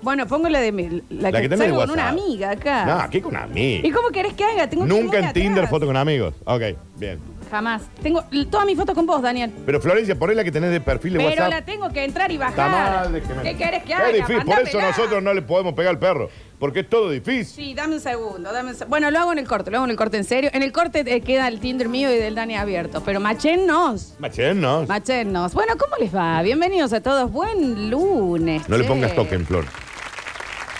Bueno, 0.02 0.26
pongo 0.26 0.48
la 0.48 0.60
de 0.60 0.70
mi, 0.72 1.02
la, 1.10 1.32
que, 1.32 1.42
que 1.42 1.48
tenés 1.48 1.58
de 1.58 1.64
salgo 1.66 1.80
con 1.80 1.90
una 1.90 2.04
WhatsApp. 2.04 2.20
amiga 2.24 2.50
acá. 2.50 2.86
No, 3.04 3.10
¿qué 3.10 3.20
con 3.22 3.34
¿Y 3.34 3.38
amigos? 3.38 3.92
cómo 3.94 4.08
querés 4.10 4.34
que 4.34 4.44
haga? 4.44 4.68
Tengo 4.68 4.86
que 4.86 4.94
ir 4.94 5.02
Nunca 5.02 5.18
muy 5.18 5.26
en 5.26 5.32
Tinder 5.32 5.66
foto 5.68 5.86
con 5.86 5.96
amigos. 5.96 6.34
Ok, 6.44 6.62
bien. 6.96 7.18
Jamás. 7.50 7.82
Tengo 8.02 8.24
l- 8.32 8.46
toda 8.46 8.64
mi 8.64 8.74
foto 8.74 8.94
con 8.94 9.06
vos, 9.06 9.22
Daniel. 9.22 9.52
Pero 9.64 9.80
Florencia, 9.80 10.18
poné 10.18 10.34
la 10.34 10.42
que 10.44 10.50
tenés 10.52 10.70
de 10.70 10.80
perfil 10.80 11.12
de 11.14 11.18
Pero 11.18 11.30
WhatsApp. 11.30 11.50
la 11.50 11.64
tengo 11.64 11.88
que 11.90 12.04
entrar 12.04 12.30
y 12.30 12.34
Está 12.34 12.46
bajar. 12.50 13.10
mal 13.10 13.22
¿Qué 13.42 13.56
querés 13.56 13.82
que 13.84 13.92
Es 13.92 13.98
haga? 13.98 14.08
difícil, 14.08 14.36
por 14.44 14.54
eso 14.54 14.62
Mándamela. 14.78 14.88
nosotros 14.88 15.22
no 15.22 15.32
le 15.34 15.42
podemos 15.42 15.74
pegar 15.74 15.90
al 15.90 15.98
perro. 15.98 16.28
Porque 16.58 16.80
es 16.80 16.88
todo 16.88 17.10
difícil. 17.10 17.44
Sí, 17.44 17.74
dame 17.74 17.94
un 17.96 18.00
segundo. 18.00 18.50
Dame 18.52 18.70
un 18.70 18.76
se- 18.76 18.86
Bueno, 18.86 19.10
lo 19.10 19.18
hago 19.18 19.32
en 19.32 19.38
el 19.38 19.46
corte, 19.46 19.70
lo 19.70 19.76
hago 19.76 19.84
en 19.84 19.90
el 19.90 19.96
corte 19.96 20.16
en 20.16 20.24
serio. 20.24 20.50
En 20.54 20.62
el 20.62 20.72
corte 20.72 21.04
eh, 21.06 21.20
queda 21.20 21.48
el 21.48 21.60
Tinder 21.60 21.88
mío 21.88 22.10
y 22.12 22.16
del 22.16 22.34
Dani 22.34 22.56
abierto. 22.56 23.02
Pero 23.04 23.20
machennos. 23.20 24.14
Machen, 24.18 24.60
¿no? 24.60 24.84
Machennos. 24.86 25.52
Bueno, 25.54 25.74
¿cómo 25.78 25.96
les 26.00 26.14
va? 26.14 26.40
Bienvenidos 26.42 26.92
a 26.94 27.00
todos. 27.02 27.30
Buen 27.30 27.90
lunes. 27.90 28.68
No 28.68 28.76
le 28.78 28.84
che. 28.84 28.88
pongas 28.88 29.14
token, 29.14 29.44
Flor. 29.46 29.66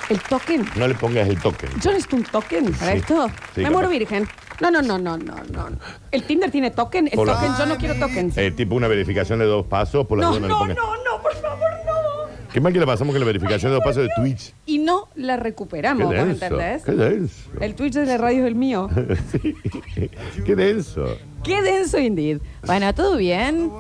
¿El 0.09 0.21
token? 0.21 0.65
No 0.77 0.87
le 0.87 0.95
pongas 0.95 1.29
el 1.29 1.39
token. 1.41 1.69
¿Yo 1.81 1.91
necesito 1.91 2.17
un 2.17 2.23
token 2.25 2.73
para 2.75 2.93
Sí. 2.93 2.99
esto? 2.99 3.29
Sí, 3.55 3.61
Me 3.63 3.71
muero 3.71 3.89
virgen. 3.89 4.29
No, 4.61 4.71
no, 4.71 4.81
no, 4.83 4.99
no, 4.99 5.17
no, 5.19 5.35
no. 5.53 5.69
¿El 6.11 6.23
Tinder 6.25 6.51
tiene 6.51 6.71
token? 6.71 7.09
El 7.09 7.13
Por 7.15 7.27
la- 7.27 7.35
token, 7.35 7.53
yo 7.59 7.67
no 7.67 7.77
quiero 7.77 7.95
token. 7.97 8.33
Eh, 8.37 8.51
tipo 8.51 8.75
una 8.75 8.89
verificación 8.89 9.39
de 9.39 9.45
dos 9.45 9.67
pasos, 9.67 10.07
por 10.07 10.19
la 10.19 10.25
no, 10.27 10.35
duda 10.37 10.49
no, 10.49 10.59
no, 10.61 10.67
le 10.67 10.75
no, 10.75 10.81
pongas. 10.83 10.99
no, 11.05 11.23
por 11.23 11.35
favor, 11.35 11.59
no. 11.85 11.97
Qué 12.53 12.61
mal 12.61 12.73
que 12.73 12.79
le 12.81 12.87
pasamos 12.87 13.13
con 13.13 13.21
la 13.21 13.27
verificación 13.27 13.71
de 13.71 13.75
dos 13.75 13.85
pasos 13.85 14.05
de 14.05 14.09
Twitch. 14.17 14.55
Y 14.65 14.79
no 14.79 15.09
la 15.15 15.37
Qué 15.37 15.43
recuperamos, 15.43 16.07
¿vos 16.07 16.15
denso. 16.15 16.45
entendés? 16.47 16.83
Qué 16.85 16.93
denso. 16.93 17.51
El 17.61 17.75
Twitch 17.75 17.93
de 17.95 18.07
la 18.07 18.17
radio 18.17 18.41
es 18.43 18.47
el 18.47 18.55
mío. 18.55 18.89
Sí. 19.33 19.55
Qué 20.45 20.57
denso. 20.57 21.05
Qué 21.45 21.61
denso, 21.61 21.99
indeed. 21.99 22.41
Bueno, 22.65 22.95
¿todo 22.95 23.17
bien? 23.19 23.71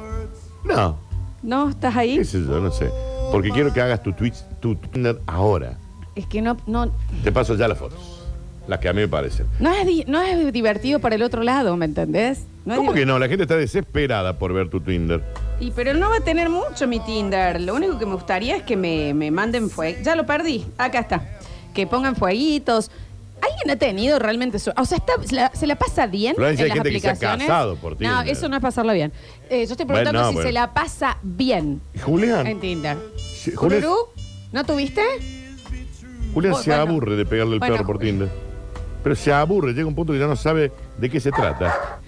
No, 0.64 0.98
¿No? 1.42 1.70
¿Estás 1.70 1.96
ahí? 1.96 2.18
qué 2.18 2.24
sé 2.24 2.38
yo, 2.40 2.60
no 2.60 2.70
sé. 2.70 2.90
Porque 3.32 3.50
quiero 3.50 3.72
que 3.72 3.80
hagas 3.80 4.02
tu 4.02 4.12
Twitch, 4.12 4.36
tu 4.60 4.74
Tinder 4.76 5.20
ahora. 5.26 5.78
Es 6.14 6.26
que 6.26 6.42
no, 6.42 6.56
no, 6.66 6.90
Te 7.24 7.32
paso 7.32 7.54
ya 7.54 7.68
las 7.68 7.78
fotos. 7.78 8.15
Las 8.68 8.80
que 8.80 8.88
a 8.88 8.92
mí 8.92 9.00
me 9.00 9.08
parecen. 9.08 9.46
no, 9.60 9.72
es, 9.72 9.86
di- 9.86 10.04
no 10.08 10.20
es 10.20 10.52
divertido 10.52 10.98
para 10.98 11.14
el 11.14 11.22
otro 11.22 11.42
lado, 11.42 11.76
¿me 11.76 11.84
entendés? 11.84 12.40
No 12.64 12.72
es 12.74 12.78
¿Cómo 12.78 12.90
que 12.92 12.98
divertido. 13.00 13.14
no? 13.14 13.18
La 13.20 13.28
gente 13.28 13.44
está 13.44 13.56
desesperada 13.56 14.38
por 14.38 14.52
ver 14.52 14.68
tu 14.68 14.80
Tinder. 14.80 15.22
Y 15.60 15.70
pero 15.70 15.94
no 15.94 16.10
va 16.10 16.16
a 16.16 16.20
tener 16.20 16.48
mucho 16.48 16.88
mi 16.88 16.98
Tinder. 17.00 17.60
Lo 17.60 17.74
único 17.74 17.98
que 17.98 18.06
me 18.06 18.14
gustaría 18.14 18.56
es 18.56 18.62
que 18.64 18.76
me, 18.76 19.14
me 19.14 19.30
manden 19.30 19.70
fuego. 19.70 19.98
Ya 20.02 20.16
lo 20.16 20.26
perdí. 20.26 20.64
Acá 20.78 20.98
está. 21.00 21.22
Que 21.74 21.86
pongan 21.86 22.16
fueguitos. 22.16 22.90
¿Alguien 23.40 23.70
ha 23.70 23.76
tenido 23.76 24.18
realmente 24.18 24.58
su... 24.58 24.72
O 24.76 24.84
sea, 24.84 24.98
está- 24.98 25.12
se, 25.24 25.34
la, 25.34 25.50
se 25.54 25.66
la 25.68 25.76
pasa 25.76 26.06
bien 26.08 26.34
Florencia, 26.34 26.64
en 26.66 26.72
hay 26.72 26.76
las 26.78 26.84
gente 26.84 26.92
que 26.92 27.00
se 27.00 27.06
ha 27.08 27.10
aplicaciones? 27.12 27.46
casado 27.46 27.76
por 27.76 27.92
No, 27.92 27.98
Tinder. 27.98 28.28
eso 28.28 28.48
no 28.48 28.56
es 28.56 28.62
pasarla 28.62 28.94
bien. 28.94 29.12
Eh, 29.48 29.64
yo 29.66 29.72
estoy 29.72 29.86
preguntando 29.86 30.10
Bueno, 30.18 30.22
no, 30.22 30.28
si 30.30 30.34
bueno. 30.34 30.48
se 30.48 30.52
la 30.52 30.72
pasa 30.74 31.18
bien 31.22 31.80
Julián. 32.02 32.46
en 32.48 32.58
Tinder. 32.58 32.96
Sí, 33.16 33.52
Julián, 33.54 33.82
¿Cururú? 33.82 33.96
¿No 34.52 34.64
tuviste? 34.64 35.02
Julián 36.34 36.54
se 36.56 36.70
bueno. 36.70 36.82
aburre 36.82 37.16
de 37.16 37.24
pegarle 37.26 37.54
el 37.54 37.58
Bueno, 37.60 37.74
perro 37.76 37.86
por 37.86 37.96
Julián. 37.96 38.18
Tinder. 38.18 38.45
Pero 39.06 39.14
se 39.14 39.32
aburre, 39.32 39.72
llega 39.72 39.86
un 39.86 39.94
punto 39.94 40.12
que 40.12 40.18
ya 40.18 40.26
no 40.26 40.34
sabe 40.34 40.72
de 40.98 41.08
qué 41.08 41.20
se 41.20 41.30
trata. 41.30 42.00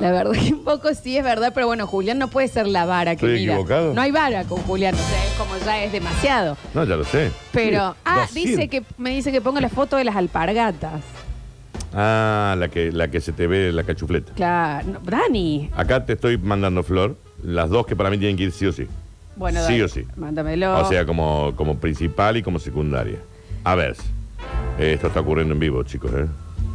La 0.00 0.10
verdad 0.10 0.32
que 0.32 0.52
un 0.52 0.64
poco 0.64 0.92
sí 0.94 1.16
es 1.16 1.22
verdad, 1.22 1.52
pero 1.54 1.68
bueno, 1.68 1.86
Julián 1.86 2.18
no 2.18 2.26
puede 2.26 2.48
ser 2.48 2.66
la 2.66 2.86
vara 2.86 3.14
que 3.14 3.24
¿Estoy 3.24 3.38
mira. 3.42 3.52
equivocado? 3.52 3.94
No 3.94 4.00
hay 4.02 4.10
vara 4.10 4.42
con 4.42 4.58
Julián, 4.62 4.96
o 4.96 4.98
sea, 4.98 5.24
es 5.24 5.30
como 5.34 5.56
ya 5.64 5.84
es 5.84 5.92
demasiado. 5.92 6.56
No, 6.74 6.82
ya 6.82 6.96
lo 6.96 7.04
sé. 7.04 7.30
Pero, 7.52 7.92
Sí, 7.92 7.98
ah, 8.04 8.26
200. 8.26 8.34
dice 8.34 8.68
que 8.68 8.82
me 8.98 9.10
dice 9.10 9.30
que 9.30 9.40
ponga 9.40 9.60
la 9.60 9.68
foto 9.68 9.96
de 9.96 10.02
las 10.02 10.16
alpargatas. 10.16 11.02
Ah, 11.94 12.56
la 12.58 12.66
que, 12.66 12.90
la 12.90 13.06
que 13.06 13.20
se 13.20 13.30
te 13.30 13.46
ve 13.46 13.70
la 13.70 13.84
cachufleta. 13.84 14.32
Claro, 14.32 14.88
no, 14.88 14.98
Dani. 15.04 15.70
Acá 15.76 16.04
te 16.04 16.14
estoy 16.14 16.36
mandando 16.36 16.82
flor. 16.82 17.16
Las 17.44 17.70
dos 17.70 17.86
que 17.86 17.94
para 17.94 18.10
mí 18.10 18.18
tienen 18.18 18.36
que 18.36 18.42
ir 18.42 18.50
sí 18.50 18.66
o 18.66 18.72
sí. 18.72 18.88
Bueno, 19.36 19.60
Sí 19.60 19.74
Dani, 19.74 19.82
o 19.82 19.88
sí. 19.88 20.04
Mándamelo. 20.16 20.80
O 20.80 20.88
sea, 20.88 21.06
como, 21.06 21.52
como 21.54 21.76
principal 21.78 22.36
y 22.38 22.42
como 22.42 22.58
secundaria. 22.58 23.18
A 23.62 23.76
ver. 23.76 23.94
Eh, 24.78 24.92
Esto 24.94 25.08
está 25.08 25.20
ocurriendo 25.20 25.54
en 25.54 25.60
vivo, 25.60 25.82
chicos, 25.82 26.10
¿eh? 26.14 26.26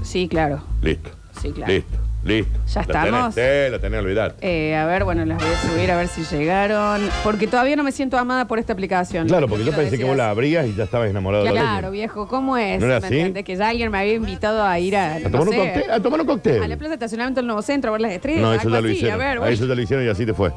Sí, 0.03 0.27
claro. 0.27 0.61
Listo. 0.81 1.09
Sí, 1.41 1.51
claro. 1.51 1.71
Listo, 1.71 1.97
listo. 2.23 2.59
¿Ya 2.67 2.73
La 2.75 2.81
estamos? 2.81 3.35
Tenés, 3.35 3.71
la 3.71 3.79
tenés, 3.79 3.99
olvidar. 4.01 4.35
Eh, 4.41 4.75
a 4.75 4.85
ver, 4.85 5.03
bueno, 5.05 5.25
las 5.25 5.37
voy 5.37 5.47
a 5.47 5.57
subir 5.61 5.91
a 5.91 5.95
ver 5.97 6.07
si 6.07 6.23
llegaron. 6.23 7.01
Porque 7.23 7.47
todavía 7.47 7.75
no 7.75 7.83
me 7.83 7.91
siento 7.91 8.17
amada 8.17 8.45
por 8.45 8.59
esta 8.59 8.73
aplicación. 8.73 9.27
Claro, 9.27 9.47
porque 9.47 9.63
yo 9.63 9.71
pensé 9.71 9.97
que 9.97 10.03
vos 10.03 10.17
la 10.17 10.29
abrías 10.29 10.67
y 10.67 10.75
ya 10.75 10.83
estabas 10.83 11.09
enamorado 11.09 11.43
de 11.45 11.53
la 11.53 11.61
Claro, 11.61 11.91
viejo, 11.91 12.27
¿cómo 12.27 12.57
es? 12.57 12.79
¿No 12.79 12.87
era 12.87 12.99
¿Me 12.99 13.05
así? 13.05 13.15
entiendes? 13.15 13.43
Que 13.45 13.55
ya 13.55 13.69
alguien 13.69 13.89
me 13.91 13.99
había 13.99 14.13
invitado 14.15 14.63
a 14.63 14.77
ir 14.79 14.95
a. 14.97 15.15
A 15.15 15.19
no 15.19 15.29
tomar 15.31 15.47
un 15.49 15.55
cóctel. 15.55 15.91
A 15.91 15.99
tomar 16.01 16.21
un 16.21 16.27
cóctel. 16.27 16.63
A 16.63 16.67
la 16.67 16.75
plaza 16.77 16.89
de 16.89 16.95
estacionamiento 16.95 17.39
del 17.39 17.47
Nuevo 17.47 17.61
Centro, 17.61 17.89
a 17.89 17.91
ver 17.93 18.01
las 18.01 18.11
estrellas. 18.11 18.41
No, 18.41 18.53
eso 18.53 18.63
ya 18.69 18.81
lo 18.81 18.87
así. 18.87 18.97
hicieron. 18.97 19.13
A 19.13 19.17
ver, 19.23 19.37
A 19.37 19.39
bueno. 19.39 19.53
eso 19.53 19.65
ya 19.67 19.75
lo 19.75 19.81
hicieron 19.81 20.05
y 20.05 20.09
así 20.09 20.25
te 20.25 20.33
fue. 20.33 20.51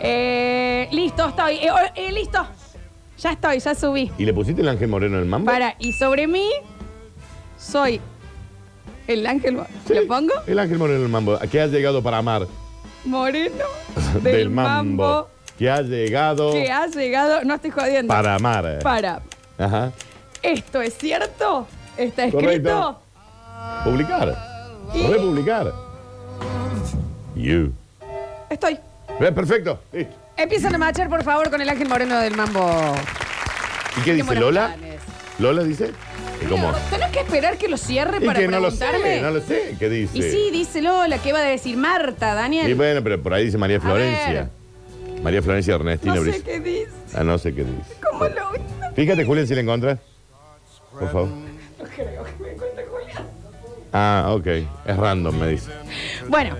Eh, 0.00 0.88
listo, 0.92 1.28
estoy. 1.28 1.54
Eh, 1.56 1.68
oh, 1.70 2.12
listo. 2.12 2.46
Ya 3.18 3.32
estoy, 3.32 3.58
ya 3.60 3.74
subí. 3.74 4.10
¿Y 4.18 4.24
le 4.24 4.32
pusiste 4.32 4.62
el 4.62 4.68
ángel 4.68 4.88
moreno 4.88 5.16
en 5.16 5.22
el 5.22 5.28
mambo? 5.28 5.50
Para, 5.50 5.74
y 5.78 5.92
sobre 5.92 6.26
mí, 6.28 6.48
soy 7.58 8.00
el 9.06 9.26
ángel. 9.26 9.60
Sí, 9.86 9.94
¿Le 9.94 10.02
pongo? 10.02 10.32
El 10.46 10.58
ángel 10.58 10.78
moreno 10.78 10.98
en 10.98 11.04
el 11.04 11.08
mambo. 11.10 11.38
Que 11.50 11.60
ha 11.60 11.66
llegado 11.66 12.02
para 12.02 12.18
amar. 12.18 12.46
Moreno 13.04 13.64
del, 14.22 14.50
mambo. 14.50 15.28
Que 15.58 15.68
ha 15.70 15.82
llegado 15.82 16.52
Que 16.52 16.70
ha 16.70 16.86
llegado. 16.86 17.42
No 17.44 17.54
estoy 17.54 17.70
jodiendo. 17.70 18.12
para 18.12 18.34
amar. 18.36 18.78
Para. 18.82 19.20
Ajá. 19.58 19.92
¿Esto 20.42 20.80
es 20.80 20.96
cierto? 20.96 21.66
¿Está 21.96 22.24
escrito? 22.26 22.44
Correcto. 22.46 23.00
Publicar. 23.84 24.36
Y- 24.94 25.06
Republicar. 25.06 25.72
You. 27.34 27.72
Estoy. 28.50 28.78
Perfecto. 29.18 29.80
Listo. 29.92 30.14
Empiezan 30.36 30.74
a 30.74 30.78
marchar, 30.78 31.08
por 31.08 31.24
favor, 31.24 31.50
con 31.50 31.60
el 31.60 31.68
ángel 31.68 31.88
moreno 31.88 32.18
del 32.20 32.36
mambo. 32.36 32.94
¿Y 33.96 34.00
qué 34.02 34.14
dice 34.14 34.34
Lola? 34.36 34.74
planes. 34.76 35.00
Lola 35.40 35.62
dice. 35.64 35.92
¿Y 36.40 36.44
cómo? 36.46 36.72
Tenés 36.90 37.10
que 37.10 37.20
esperar 37.20 37.58
que 37.58 37.68
lo 37.68 37.76
cierre 37.76 38.18
Y 38.20 38.26
para 38.26 38.38
que 38.40 38.48
no 38.48 38.60
lo 38.60 38.68
preguntarme. 38.68 39.14
sé, 39.16 39.20
no 39.22 39.30
lo 39.30 39.40
sé. 39.40 39.76
¿Qué 39.78 39.88
dice? 39.88 40.18
Y 40.18 40.22
sí, 40.22 40.50
dice 40.52 40.80
Lola, 40.82 41.18
¿qué 41.18 41.32
va 41.32 41.40
a 41.40 41.42
decir 41.44 41.76
Marta, 41.76 42.34
Daniel? 42.34 42.68
Y 42.68 42.74
bueno, 42.74 43.02
pero 43.02 43.20
por 43.22 43.34
ahí 43.34 43.46
dice 43.46 43.58
María 43.58 43.80
Florencia. 43.80 44.50
María 45.22 45.42
Florencia 45.42 45.74
Ernestina 45.74 46.14
no 46.14 46.24
sé 46.24 46.42
qué 46.42 46.60
dice. 46.60 46.88
Ah, 47.14 47.24
no 47.24 47.38
sé 47.38 47.54
qué 47.54 47.64
dice. 47.64 47.94
¿Cómo 48.08 48.24
lo 48.24 48.52
Fíjate, 48.94 49.24
Julián, 49.24 49.46
si 49.48 49.54
la 49.54 49.60
encuentras. 49.62 49.98
Por 50.92 51.10
favor. 51.10 51.28
Ah, 53.92 54.26
ok. 54.30 54.46
Es 54.46 54.96
random, 54.96 55.38
me 55.38 55.48
dice. 55.48 55.70
Bueno, 56.28 56.54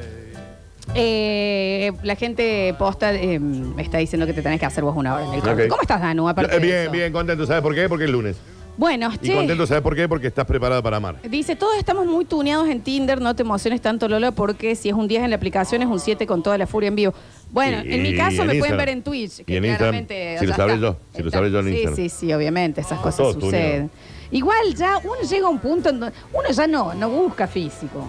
eh, 0.95 1.93
la 2.03 2.17
gente 2.17 2.75
posta 2.79 3.15
eh, 3.15 3.41
está 3.79 3.99
diciendo 3.99 4.27
que 4.27 4.33
te 4.33 4.43
tenés 4.43 4.59
que 4.59 4.67
hacer 4.67 4.83
vos 4.83 4.97
una 4.97 5.15
hora 5.15 5.25
en 5.27 5.35
el 5.35 5.41
corte. 5.41 5.65
Ok. 5.65 5.69
¿Cómo 5.69 5.83
estás, 5.83 6.01
Danu? 6.01 6.29
aparte 6.29 6.57
Eh, 6.57 6.61
de 6.61 6.67
bien, 6.67 6.79
eso? 6.83 6.91
bien, 6.91 7.13
contento. 7.13 7.47
¿Sabes 7.47 7.63
por 7.63 7.75
qué? 7.75 7.89
Porque 7.89 8.05
es 8.05 8.11
lunes. 8.11 8.37
Bueno, 8.79 9.11
Y 9.21 9.27
che, 9.27 9.35
contento, 9.35 9.67
¿sabes 9.67 9.83
por 9.83 9.97
qué? 9.97 10.09
Porque 10.09 10.29
estás 10.29 10.47
preparada 10.47 10.81
para 10.81 10.99
amar. 10.99 11.21
dice, 11.29 11.57
todos 11.57 11.77
estamos 11.77 12.07
muy 12.07 12.25
tuneados 12.25 12.69
en 12.69 12.81
Tinder, 12.81 13.21
no 13.21 13.35
te 13.35 13.43
emociones 13.43 13.81
tanto, 13.83 14.09
Lola, 14.09 14.31
porque 14.31 14.77
si 14.77 14.89
es 14.89 14.95
un 14.95 15.09
10 15.09 15.25
en 15.25 15.31
la 15.31 15.37
aplicación 15.37 15.83
es 15.83 15.89
un 15.89 15.99
7 15.99 16.27
con 16.29 16.45
toda 16.45 16.57
la 16.57 16.67
furia 16.69 16.87
en 16.87 16.95
vivo. 16.95 17.13
Bueno, 17.51 17.83
Y- 17.85 17.93
en 17.93 18.03
mi 18.03 18.11
y 18.11 18.17
caso 18.17 18.43
en 18.43 18.47
me 18.47 18.55
pueden 18.55 18.57
Instagram. 18.57 18.79
ver 18.79 18.89
en 18.91 19.03
Twitch, 19.03 19.45
que 19.45 19.53
Y 19.53 19.57
en 19.57 19.65
Instagram, 19.65 20.07
claramente... 20.07 20.39
si 20.39 20.45
lo 20.47 20.51
ya 20.53 20.57
sabré 20.57 20.75
está. 20.75 20.87
yo, 20.87 20.97
si 21.13 21.23
lo 21.23 21.29
Está. 21.29 21.37
sabré 21.39 21.51
yo 21.51 21.59
en 21.59 21.65
Sí, 21.65 21.71
Instagram. 21.73 21.97
sí, 21.97 22.09
sí, 22.09 22.33
obviamente, 22.33 22.81
esas 22.81 22.99
cosas 23.01 23.17
todos 23.17 23.35
suceden. 23.35 23.89
tuneados. 23.91 23.91
Igual 24.31 24.75
ya 24.77 24.99
uno 24.99 25.29
llega 25.29 25.47
a 25.47 25.51
un 25.51 25.59
punto 25.59 25.89
en 25.89 25.99
donde 26.01 26.17
uno 26.33 26.49
ya 26.53 26.67
no, 26.69 26.95
no 26.95 27.11
busca 27.11 27.49
físico. 27.49 28.07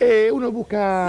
Eh, 0.00 0.30
uno 0.32 0.50
busca. 0.52 1.06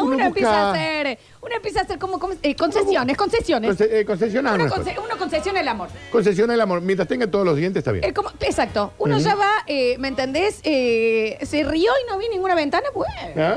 No, 0.00 0.04
uno, 0.06 0.16
uno 0.16 0.24
empieza 0.26 0.50
a 0.50 0.70
hacer, 0.72 1.18
uno 1.40 1.54
empieza 1.54 1.80
a 1.80 1.82
hacer 1.84 1.98
como, 1.98 2.18
eh, 2.42 2.54
concesiones, 2.56 3.16
concesiones. 3.16 3.70
Conce- 3.70 3.88
eh, 4.00 4.04
concesionar 4.04 4.60
Uno, 4.60 4.68
conce- 4.68 4.96
uno 4.98 5.16
concesiona 5.18 5.60
el 5.60 5.68
amor. 5.68 5.88
Concesiona 6.10 6.54
el 6.54 6.60
amor. 6.60 6.80
Mientras 6.82 7.08
tenga 7.08 7.26
todos 7.30 7.44
los 7.46 7.56
dientes, 7.56 7.78
está 7.80 7.92
bien. 7.92 8.04
Eh, 8.04 8.12
como- 8.12 8.30
exacto. 8.40 8.92
Uno 8.98 9.18
ya 9.18 9.34
va, 9.34 9.50
eh, 9.66 9.96
¿me 9.98 10.08
entendés? 10.08 10.60
Eh, 10.64 11.38
se 11.42 11.62
rió 11.64 11.92
y 12.04 12.10
no 12.10 12.18
vi 12.18 12.28
ninguna 12.28 12.54
ventana, 12.54 12.86
pues. 12.92 13.08
Ah, 13.36 13.56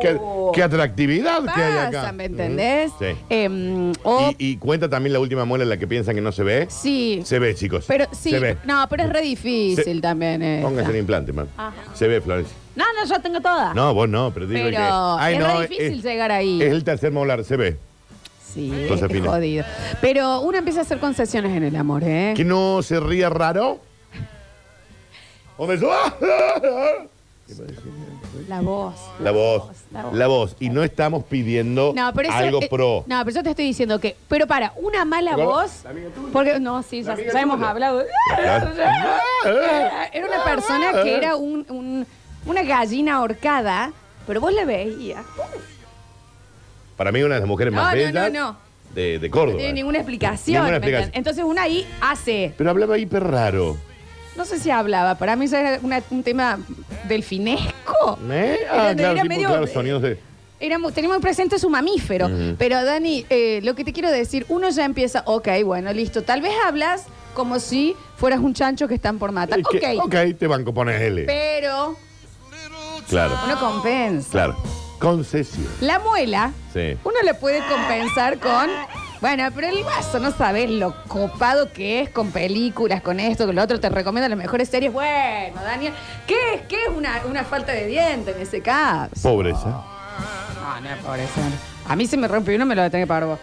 qué, 0.00 0.20
qué 0.54 0.62
atractividad 0.62 1.42
que 1.54 1.62
hay 1.62 1.78
acá. 1.86 2.12
¿me 2.12 2.24
entendés? 2.26 2.92
Sí. 2.98 3.06
Em, 3.28 3.92
o- 4.02 4.30
Y, 4.38 4.50
y 4.52 4.56
cuenta 4.58 4.88
también 4.88 5.12
la 5.12 5.20
última 5.20 5.44
muela 5.44 5.64
en 5.64 5.70
la 5.70 5.76
que 5.78 5.86
piensan 5.86 6.14
que 6.14 6.20
no 6.20 6.32
se 6.32 6.42
ve. 6.42 6.66
sí. 6.70 7.22
Se 7.24 7.38
ve, 7.38 7.54
chicos. 7.54 7.84
Pero 7.88 8.06
sí, 8.12 8.30
Se 8.30 8.38
ve. 8.38 8.56
no, 8.64 8.86
pero 8.88 9.04
es 9.04 9.10
re 9.10 9.20
difícil 9.22 9.82
Se- 9.84 10.00
también. 10.00 10.60
Pónganse 10.62 10.90
el 10.90 10.96
implante, 10.98 11.32
man. 11.32 11.48
Ajá. 11.56 11.72
Se 11.94 12.06
ve, 12.08 12.20
Florencia. 12.20 12.54
No, 12.76 12.84
no, 12.94 13.04
yo 13.08 13.20
tengo 13.20 13.40
todas. 13.40 13.74
No, 13.74 13.92
vos 13.94 14.08
no, 14.08 14.30
pero 14.32 14.46
digo 14.46 14.64
Pero 14.64 14.76
que. 14.76 14.88
Ay, 15.18 15.34
es 15.34 15.40
no, 15.40 15.60
difícil 15.60 16.02
llegar 16.02 16.30
ahí. 16.30 16.62
Es 16.62 16.72
el 16.72 16.84
tercer 16.84 17.12
molar, 17.12 17.44
se 17.44 17.56
ve. 17.56 17.76
Sí, 18.52 18.72
es 18.72 19.00
jodido. 19.24 19.64
Pero 20.00 20.40
uno 20.40 20.58
empieza 20.58 20.80
a 20.80 20.82
hacer 20.82 20.98
concesiones 20.98 21.56
en 21.56 21.62
el 21.62 21.76
amor, 21.76 22.02
¿eh? 22.04 22.34
Que 22.36 22.44
no 22.44 22.82
se 22.82 22.98
ría 22.98 23.30
raro. 23.30 23.78
¿O 25.56 25.66
me 25.66 25.76
La 28.48 28.60
voz. 28.60 28.94
La 29.20 29.30
voz. 29.30 29.64
La 29.92 30.02
voz. 30.02 30.14
La 30.14 30.26
voz. 30.26 30.56
Y 30.58 30.70
no 30.70 30.82
estamos 30.82 31.24
pidiendo 31.24 31.92
No, 31.94 32.12
pero 32.14 32.28
eso, 32.30 32.38
algo 32.38 32.62
eh, 32.62 32.68
pro. 32.70 33.04
No, 33.06 33.22
pero 33.24 33.36
yo 33.36 33.42
te 33.42 33.50
estoy 33.50 33.66
diciendo 33.66 34.00
que. 34.00 34.16
Pero 34.28 34.46
para, 34.46 34.72
una 34.76 35.04
mala 35.04 35.36
voz. 35.36 35.84
La 35.84 35.90
amiga 35.90 36.08
tuya. 36.08 36.28
Porque. 36.32 36.58
No, 36.60 36.82
sí, 36.82 37.02
ya, 37.02 37.12
amiga 37.12 37.32
ya 37.32 37.40
hemos 37.42 37.56
tuya. 37.58 37.70
hablado. 37.70 38.02
Era 39.44 40.26
una 40.26 40.44
persona 40.44 41.02
que 41.02 41.16
era 41.16 41.36
un, 41.36 41.66
un- 41.68 42.06
una 42.46 42.62
gallina 42.62 43.14
ahorcada, 43.16 43.92
pero 44.26 44.40
vos 44.40 44.52
la 44.52 44.64
veías. 44.64 45.24
Para 46.96 47.12
mí, 47.12 47.22
una 47.22 47.34
de 47.36 47.40
las 47.40 47.48
mujeres 47.48 47.72
No, 47.72 47.80
más 47.82 47.94
no, 47.94 47.98
bellas 47.98 48.32
no, 48.32 48.40
no. 48.52 48.56
De, 48.94 49.18
de 49.18 49.28
No 49.28 49.32
Córdoba. 49.32 49.58
tiene 49.58 49.72
ninguna 49.72 49.98
explicación. 49.98 50.54
Ninguna 50.64 50.70
¿me 50.70 50.76
explicación. 50.78 51.06
entiendes? 51.14 51.18
Entonces 51.18 51.44
una 51.44 51.62
ahí 51.62 51.86
hace. 52.00 52.52
Pero 52.58 52.70
hablaba 52.70 52.98
hiper 52.98 53.22
raro. 53.24 53.76
No 54.36 54.44
sé 54.44 54.58
si 54.58 54.70
hablaba, 54.70 55.16
para 55.16 55.36
mí 55.36 55.44
eso 55.46 55.56
era 55.56 55.78
una- 55.82 56.02
un 56.10 56.22
tema 56.22 56.58
delfinesco. 57.08 58.18
¿Eh? 58.30 58.58
Era- 58.62 58.90
Ah, 58.90 58.94
claro, 58.94 59.12
era 59.12 59.22
tipo, 59.22 59.34
medio- 59.34 59.48
claro, 59.48 59.66
sonidos 59.66 60.02
de. 60.02 60.18
Presente 61.22 61.58
su 61.58 61.70
mamífero. 61.70 62.26
Ujú. 62.26 62.56
Pero 62.58 62.84
Dani, 62.84 63.24
eh, 63.30 63.60
lo 63.62 63.74
que 63.74 63.84
te 63.84 63.92
quiero 63.92 64.10
decir, 64.10 64.44
uno 64.48 64.68
ya 64.70 64.84
empieza, 64.84 65.22
ok, 65.26 65.48
bueno, 65.64 65.92
listo. 65.92 66.22
Tal 66.22 66.42
vez 66.42 66.52
hablas 66.66 67.06
como 67.34 67.58
si 67.60 67.94
fueras 68.16 68.40
un 68.40 68.52
chancho 68.54 68.88
que 68.88 68.94
están 68.94 69.18
por 69.18 69.32
matar. 69.32 69.58
Eh, 69.60 69.62
que- 69.70 69.98
ok. 69.98 70.04
ok, 70.06 70.38
te 70.38 70.46
banco, 70.46 70.74
pones 70.74 71.00
L. 71.00 71.24
Pero 71.24 71.96
Claro, 73.10 73.38
uno 73.44 73.58
compensa. 73.60 74.30
claro. 74.30 74.56
Concesión. 74.98 75.66
La 75.80 75.98
muela, 75.98 76.52
Sí. 76.72 76.96
uno 77.04 77.16
le 77.24 77.34
puede 77.34 77.60
compensar 77.66 78.38
con. 78.38 78.68
Bueno, 79.20 79.48
pero 79.54 79.68
el 79.68 79.82
vaso, 79.84 80.18
no 80.18 80.30
sabes 80.30 80.70
lo 80.70 80.94
copado 81.08 81.72
que 81.72 82.00
es 82.00 82.08
con 82.10 82.30
películas, 82.30 83.02
con 83.02 83.18
esto, 83.20 83.44
con 83.46 83.54
lo 83.56 83.62
otro. 83.62 83.78
Te 83.80 83.88
recomiendo 83.90 84.28
las 84.28 84.38
mejores 84.38 84.68
series. 84.68 84.92
Bueno, 84.92 85.60
Daniel, 85.62 85.92
¿qué 86.26 86.54
es, 86.54 86.62
qué 86.68 86.84
es 86.84 86.90
una, 86.96 87.20
una 87.28 87.44
falta 87.44 87.72
de 87.72 87.86
diente 87.86 88.30
en 88.30 88.40
ese 88.40 88.60
caso? 88.62 89.10
Pobreza. 89.22 89.68
No, 89.68 90.80
no 90.82 90.88
es 90.90 90.96
pobreza. 91.02 91.40
A 91.88 91.96
mí 91.96 92.06
se 92.06 92.16
me 92.16 92.28
rompe 92.28 92.54
uno, 92.54 92.64
me 92.66 92.74
lo 92.74 92.82
voy 92.82 92.86
a 92.86 92.90
tener 92.90 93.04
que 93.06 93.08
pagar 93.08 93.24
vos. 93.26 93.38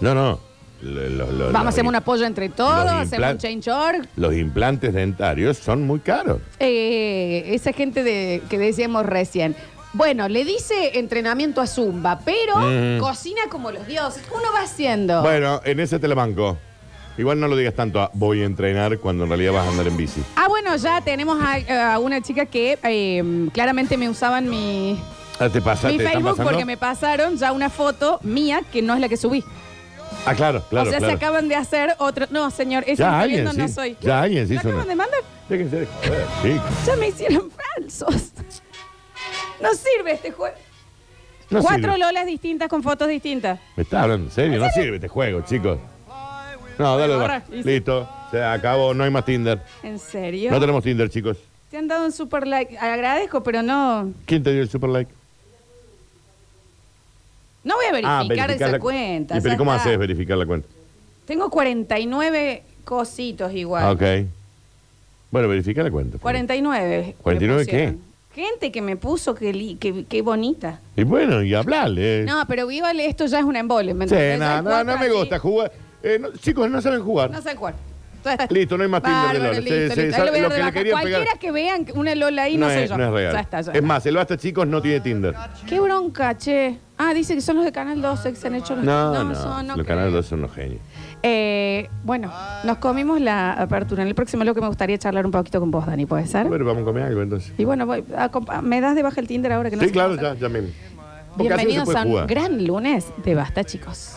No, 0.00 0.14
no. 0.14 0.38
Lo- 0.82 1.08
lo- 1.10 1.30
lo- 1.32 1.44
Vamos 1.46 1.54
a 1.60 1.64
los 1.64 1.74
hacer 1.74 1.84
un 1.86 1.94
im- 1.94 1.98
apoyo 1.98 2.24
entre 2.24 2.48
todos, 2.48 2.84
los 2.84 2.92
hacemos 2.94 3.32
un 3.32 3.38
change 3.38 3.68
org. 3.68 4.08
Los 4.16 4.34
implantes 4.34 4.94
dentarios 4.94 5.58
son 5.58 5.86
muy 5.86 6.00
caros. 6.00 6.40
Eh, 6.58 7.50
esa 7.54 7.72
gente 7.72 8.02
de, 8.02 8.42
que 8.48 8.58
decíamos 8.58 9.04
recién. 9.06 9.54
Bueno, 9.92 10.28
le 10.28 10.44
dice 10.44 10.98
entrenamiento 10.98 11.60
a 11.60 11.66
Zumba, 11.66 12.20
pero 12.24 12.56
Mm. 12.58 12.98
cocina 13.00 13.42
como 13.50 13.70
los 13.72 13.86
dioses. 13.86 14.22
Uno 14.32 14.44
va 14.54 14.62
haciendo. 14.62 15.20
Bueno, 15.22 15.60
en 15.64 15.80
ese 15.80 15.98
te 15.98 16.06
la 16.08 16.14
banco. 16.14 16.56
Igual 17.18 17.38
no 17.40 17.48
lo 17.48 17.56
digas 17.56 17.74
tanto 17.74 18.00
a 18.00 18.10
voy 18.14 18.40
a 18.42 18.46
entrenar 18.46 18.98
cuando 18.98 19.24
en 19.24 19.30
realidad 19.30 19.52
vas 19.52 19.66
a 19.66 19.70
andar 19.70 19.86
en 19.88 19.96
bici. 19.96 20.22
Ah, 20.36 20.46
bueno, 20.48 20.74
ya 20.76 21.00
tenemos 21.02 21.38
a, 21.42 21.94
a 21.94 21.98
una 21.98 22.22
chica 22.22 22.46
que 22.46 22.78
eh, 22.84 23.48
claramente 23.52 23.96
me 23.98 24.08
usaban 24.08 24.48
mi, 24.48 24.98
Ah, 25.38 25.48
¿Te 25.48 25.60
pasa? 25.60 25.88
mi 25.88 25.96
¿Te 25.96 26.04
están 26.04 26.12
Facebook 26.14 26.30
pasando? 26.36 26.50
porque 26.50 26.64
me 26.64 26.76
pasaron 26.76 27.36
ya 27.36 27.52
una 27.52 27.68
foto 27.68 28.20
mía 28.22 28.62
que 28.72 28.80
no 28.82 28.94
es 28.94 29.00
la 29.00 29.08
que 29.08 29.16
subí. 29.16 29.42
Ah, 30.26 30.34
claro, 30.34 30.62
claro, 30.68 30.88
o 30.88 30.90
sea, 30.90 30.98
claro. 30.98 31.12
se 31.12 31.16
acaban 31.16 31.48
de 31.48 31.54
hacer 31.56 31.94
otro. 31.98 32.26
No, 32.30 32.50
señor, 32.50 32.82
ese 32.84 32.96
que 32.96 33.02
Ya 33.02 33.20
alguien, 33.20 33.42
viendo 33.44 33.62
no 33.62 33.68
sí. 33.68 33.74
soy. 33.74 33.96
Ya 34.00 34.20
alguien 34.22 34.46
se 34.46 34.54
¿Me 34.54 34.58
acaban 34.60 34.76
una- 34.78 34.84
de 34.86 34.94
mandar? 34.96 35.20
Déjense 35.48 35.80
de 35.80 35.86
joder, 35.86 36.26
chicos. 36.42 36.86
Ya 36.86 36.96
me 36.96 37.08
hicieron 37.08 37.50
falsos. 37.50 38.32
No 39.60 39.68
sirve 39.74 40.12
este 40.12 40.30
juego. 40.30 40.56
No 41.50 41.60
Cuatro 41.62 41.92
sirve. 41.94 41.98
lolas 41.98 42.26
distintas 42.26 42.68
con 42.68 42.82
fotos 42.82 43.08
distintas. 43.08 43.58
¿Me 43.76 43.82
está 43.82 44.02
hablando 44.02 44.26
en 44.26 44.32
serio? 44.32 44.58
No 44.60 44.70
sirve 44.70 44.96
este 44.96 45.08
juego, 45.08 45.40
chicos. 45.42 45.78
No, 46.78 46.96
dale, 46.96 47.42
sí. 47.50 47.62
Listo. 47.62 48.08
Se 48.30 48.42
acabó, 48.42 48.94
no 48.94 49.04
hay 49.04 49.10
más 49.10 49.24
Tinder. 49.24 49.60
¿En 49.82 49.98
serio? 49.98 50.50
No 50.50 50.60
tenemos 50.60 50.82
Tinder, 50.84 51.10
chicos. 51.10 51.36
Te 51.70 51.76
han 51.76 51.88
dado 51.88 52.04
un 52.06 52.12
super 52.12 52.46
like. 52.46 52.78
Agradezco, 52.78 53.42
pero 53.42 53.62
no. 53.62 54.12
¿Quién 54.26 54.42
te 54.42 54.52
dio 54.52 54.62
el 54.62 54.70
super 54.70 54.88
like? 54.88 55.12
No 57.64 57.74
voy 57.76 57.86
a 57.86 57.92
verificar, 57.92 58.50
esa 58.50 58.66
Ah, 58.66 58.70
la- 58.72 58.78
cuenta. 58.78 59.36
¿Y 59.38 59.40
pero 59.40 59.56
cómo 59.56 59.72
está. 59.74 59.84
haces 59.88 59.98
verificar 59.98 60.38
la 60.38 60.46
cuenta? 60.46 60.66
Tengo 61.26 61.50
49 61.50 62.62
cositos 62.84 63.52
igual. 63.54 63.84
Ah, 63.84 63.90
ok. 63.92 64.02
Bueno, 65.30 65.48
verifica 65.48 65.82
la 65.82 65.90
cuenta. 65.90 66.18
49. 66.18 67.04
me 67.06 67.14
49 67.22 67.64
qué? 67.66 67.70
pusieron. 67.72 68.00
Gente 68.34 68.72
que 68.72 68.80
me 68.80 68.96
puso 68.96 69.34
que, 69.34 69.52
li- 69.52 69.74
que, 69.76 70.04
que 70.06 70.22
bonita. 70.22 70.80
Y 70.96 71.02
bueno, 71.04 71.42
y 71.42 71.52
hablarle. 71.54 72.24
No, 72.24 72.44
pero 72.48 72.70
igual 72.70 72.98
esto 73.00 73.26
ya 73.26 73.40
es 73.40 73.44
un 73.44 73.56
embole. 73.56 73.92
¿me 73.92 74.08
sí, 74.08 74.14
entendés? 74.14 74.38
no, 74.38 74.46
Hay 74.46 74.56
no, 74.58 74.64
cuatro 74.70 74.92
no 74.92 74.98
me 74.98 75.06
así. 75.06 75.14
gusta 75.14 75.38
jugar. 75.38 75.72
Eh, 76.02 76.18
no, 76.20 76.32
chicos, 76.32 76.70
no 76.70 76.80
saben 76.80 77.02
jugar. 77.02 77.30
No 77.30 77.42
sé 77.42 77.54
cuál. 77.56 77.74
Listo, 78.50 78.76
no 78.76 78.82
hay 78.84 78.88
más 78.90 79.02
Tinder 79.02 79.20
de 79.20 79.26
Bárbaro, 79.38 79.44
Lola. 79.54 79.60
listo, 79.60 79.72
Sí, 79.74 79.80
listo. 79.80 79.94
sí, 79.94 80.00
Ahí 80.02 80.10
sabe- 80.12 80.24
le 80.26 80.30
voy 80.30 80.38
a 80.38 80.42
lo 80.42 80.48
dar 80.48 80.50
de 80.50 80.56
que 80.56 80.60
le 80.60 80.62
baja. 80.62 80.72
quería 80.72 80.92
Cualquiera 80.92 81.20
pegar- 81.24 81.38
que 81.38 81.50
vean 81.52 81.86
una 81.94 82.14
Lola 82.14 82.42
ahí 82.42 82.56
no, 82.58 82.70
es, 82.70 82.90
yo. 82.90 82.98
no 82.98 83.04
es 83.06 83.10
real. 83.12 83.32
Ya 83.32 83.40
está, 83.40 83.56
ya 83.62 83.72
es 83.72 83.76
está. 83.76 83.86
más, 83.86 84.06
el 84.06 84.16
Basta 84.16 84.36
Chicos 84.36 84.66
no 84.66 84.82
tiene 84.82 85.00
Tinder. 85.00 85.34
Qué 85.66 85.80
bronca, 85.80 86.36
che. 86.36 86.76
Ah, 87.02 87.14
dice 87.14 87.34
que 87.34 87.40
son 87.40 87.56
los 87.56 87.64
de 87.64 87.72
Canal 87.72 88.02
12 88.02 88.30
que 88.30 88.36
se 88.36 88.46
han 88.48 88.56
hecho 88.56 88.76
los 88.76 88.84
No, 88.84 89.24
no, 89.24 89.34
son, 89.34 89.66
los 89.68 89.74
creo. 89.74 89.86
canales 89.86 90.12
2 90.12 90.26
son 90.26 90.40
unos 90.40 90.52
genios. 90.52 90.80
Eh, 91.22 91.88
bueno, 92.04 92.30
nos 92.64 92.76
comimos 92.76 93.18
la 93.22 93.54
apertura. 93.54 94.02
En 94.02 94.08
el 94.08 94.14
próximo 94.14 94.44
lo 94.44 94.54
que 94.54 94.60
me 94.60 94.66
gustaría 94.66 94.98
charlar 94.98 95.24
un 95.24 95.32
poquito 95.32 95.60
con 95.60 95.70
vos, 95.70 95.86
Dani, 95.86 96.04
¿puede 96.04 96.26
ser? 96.26 96.46
Bueno, 96.46 96.66
vamos 96.66 96.82
a 96.82 96.84
comer 96.84 97.04
algo 97.04 97.22
entonces. 97.22 97.54
Y 97.56 97.64
bueno, 97.64 97.86
voy, 97.86 98.04
acompa- 98.18 98.60
¿me 98.60 98.82
das 98.82 98.94
de 98.94 99.02
baja 99.02 99.18
el 99.18 99.26
Tinder 99.28 99.50
ahora 99.52 99.70
que 99.70 99.76
no 99.76 99.82
Sí, 99.82 99.88
sé 99.88 99.92
claro, 99.94 100.10
cómo 100.10 100.20
ya, 100.22 100.28
hacer? 100.32 100.40
ya 100.42 100.48
mismo. 100.50 100.68
Porque 100.68 100.84
así 100.84 101.38
no 101.38 101.38
se 101.38 101.42
Bienvenidos 101.56 101.84
puede 101.86 101.98
a 101.98 102.02
un 102.02 102.08
jugar. 102.08 102.26
gran 102.26 102.66
lunes 102.66 103.06
de 103.24 103.34
Basta, 103.34 103.64
chicos. 103.64 104.16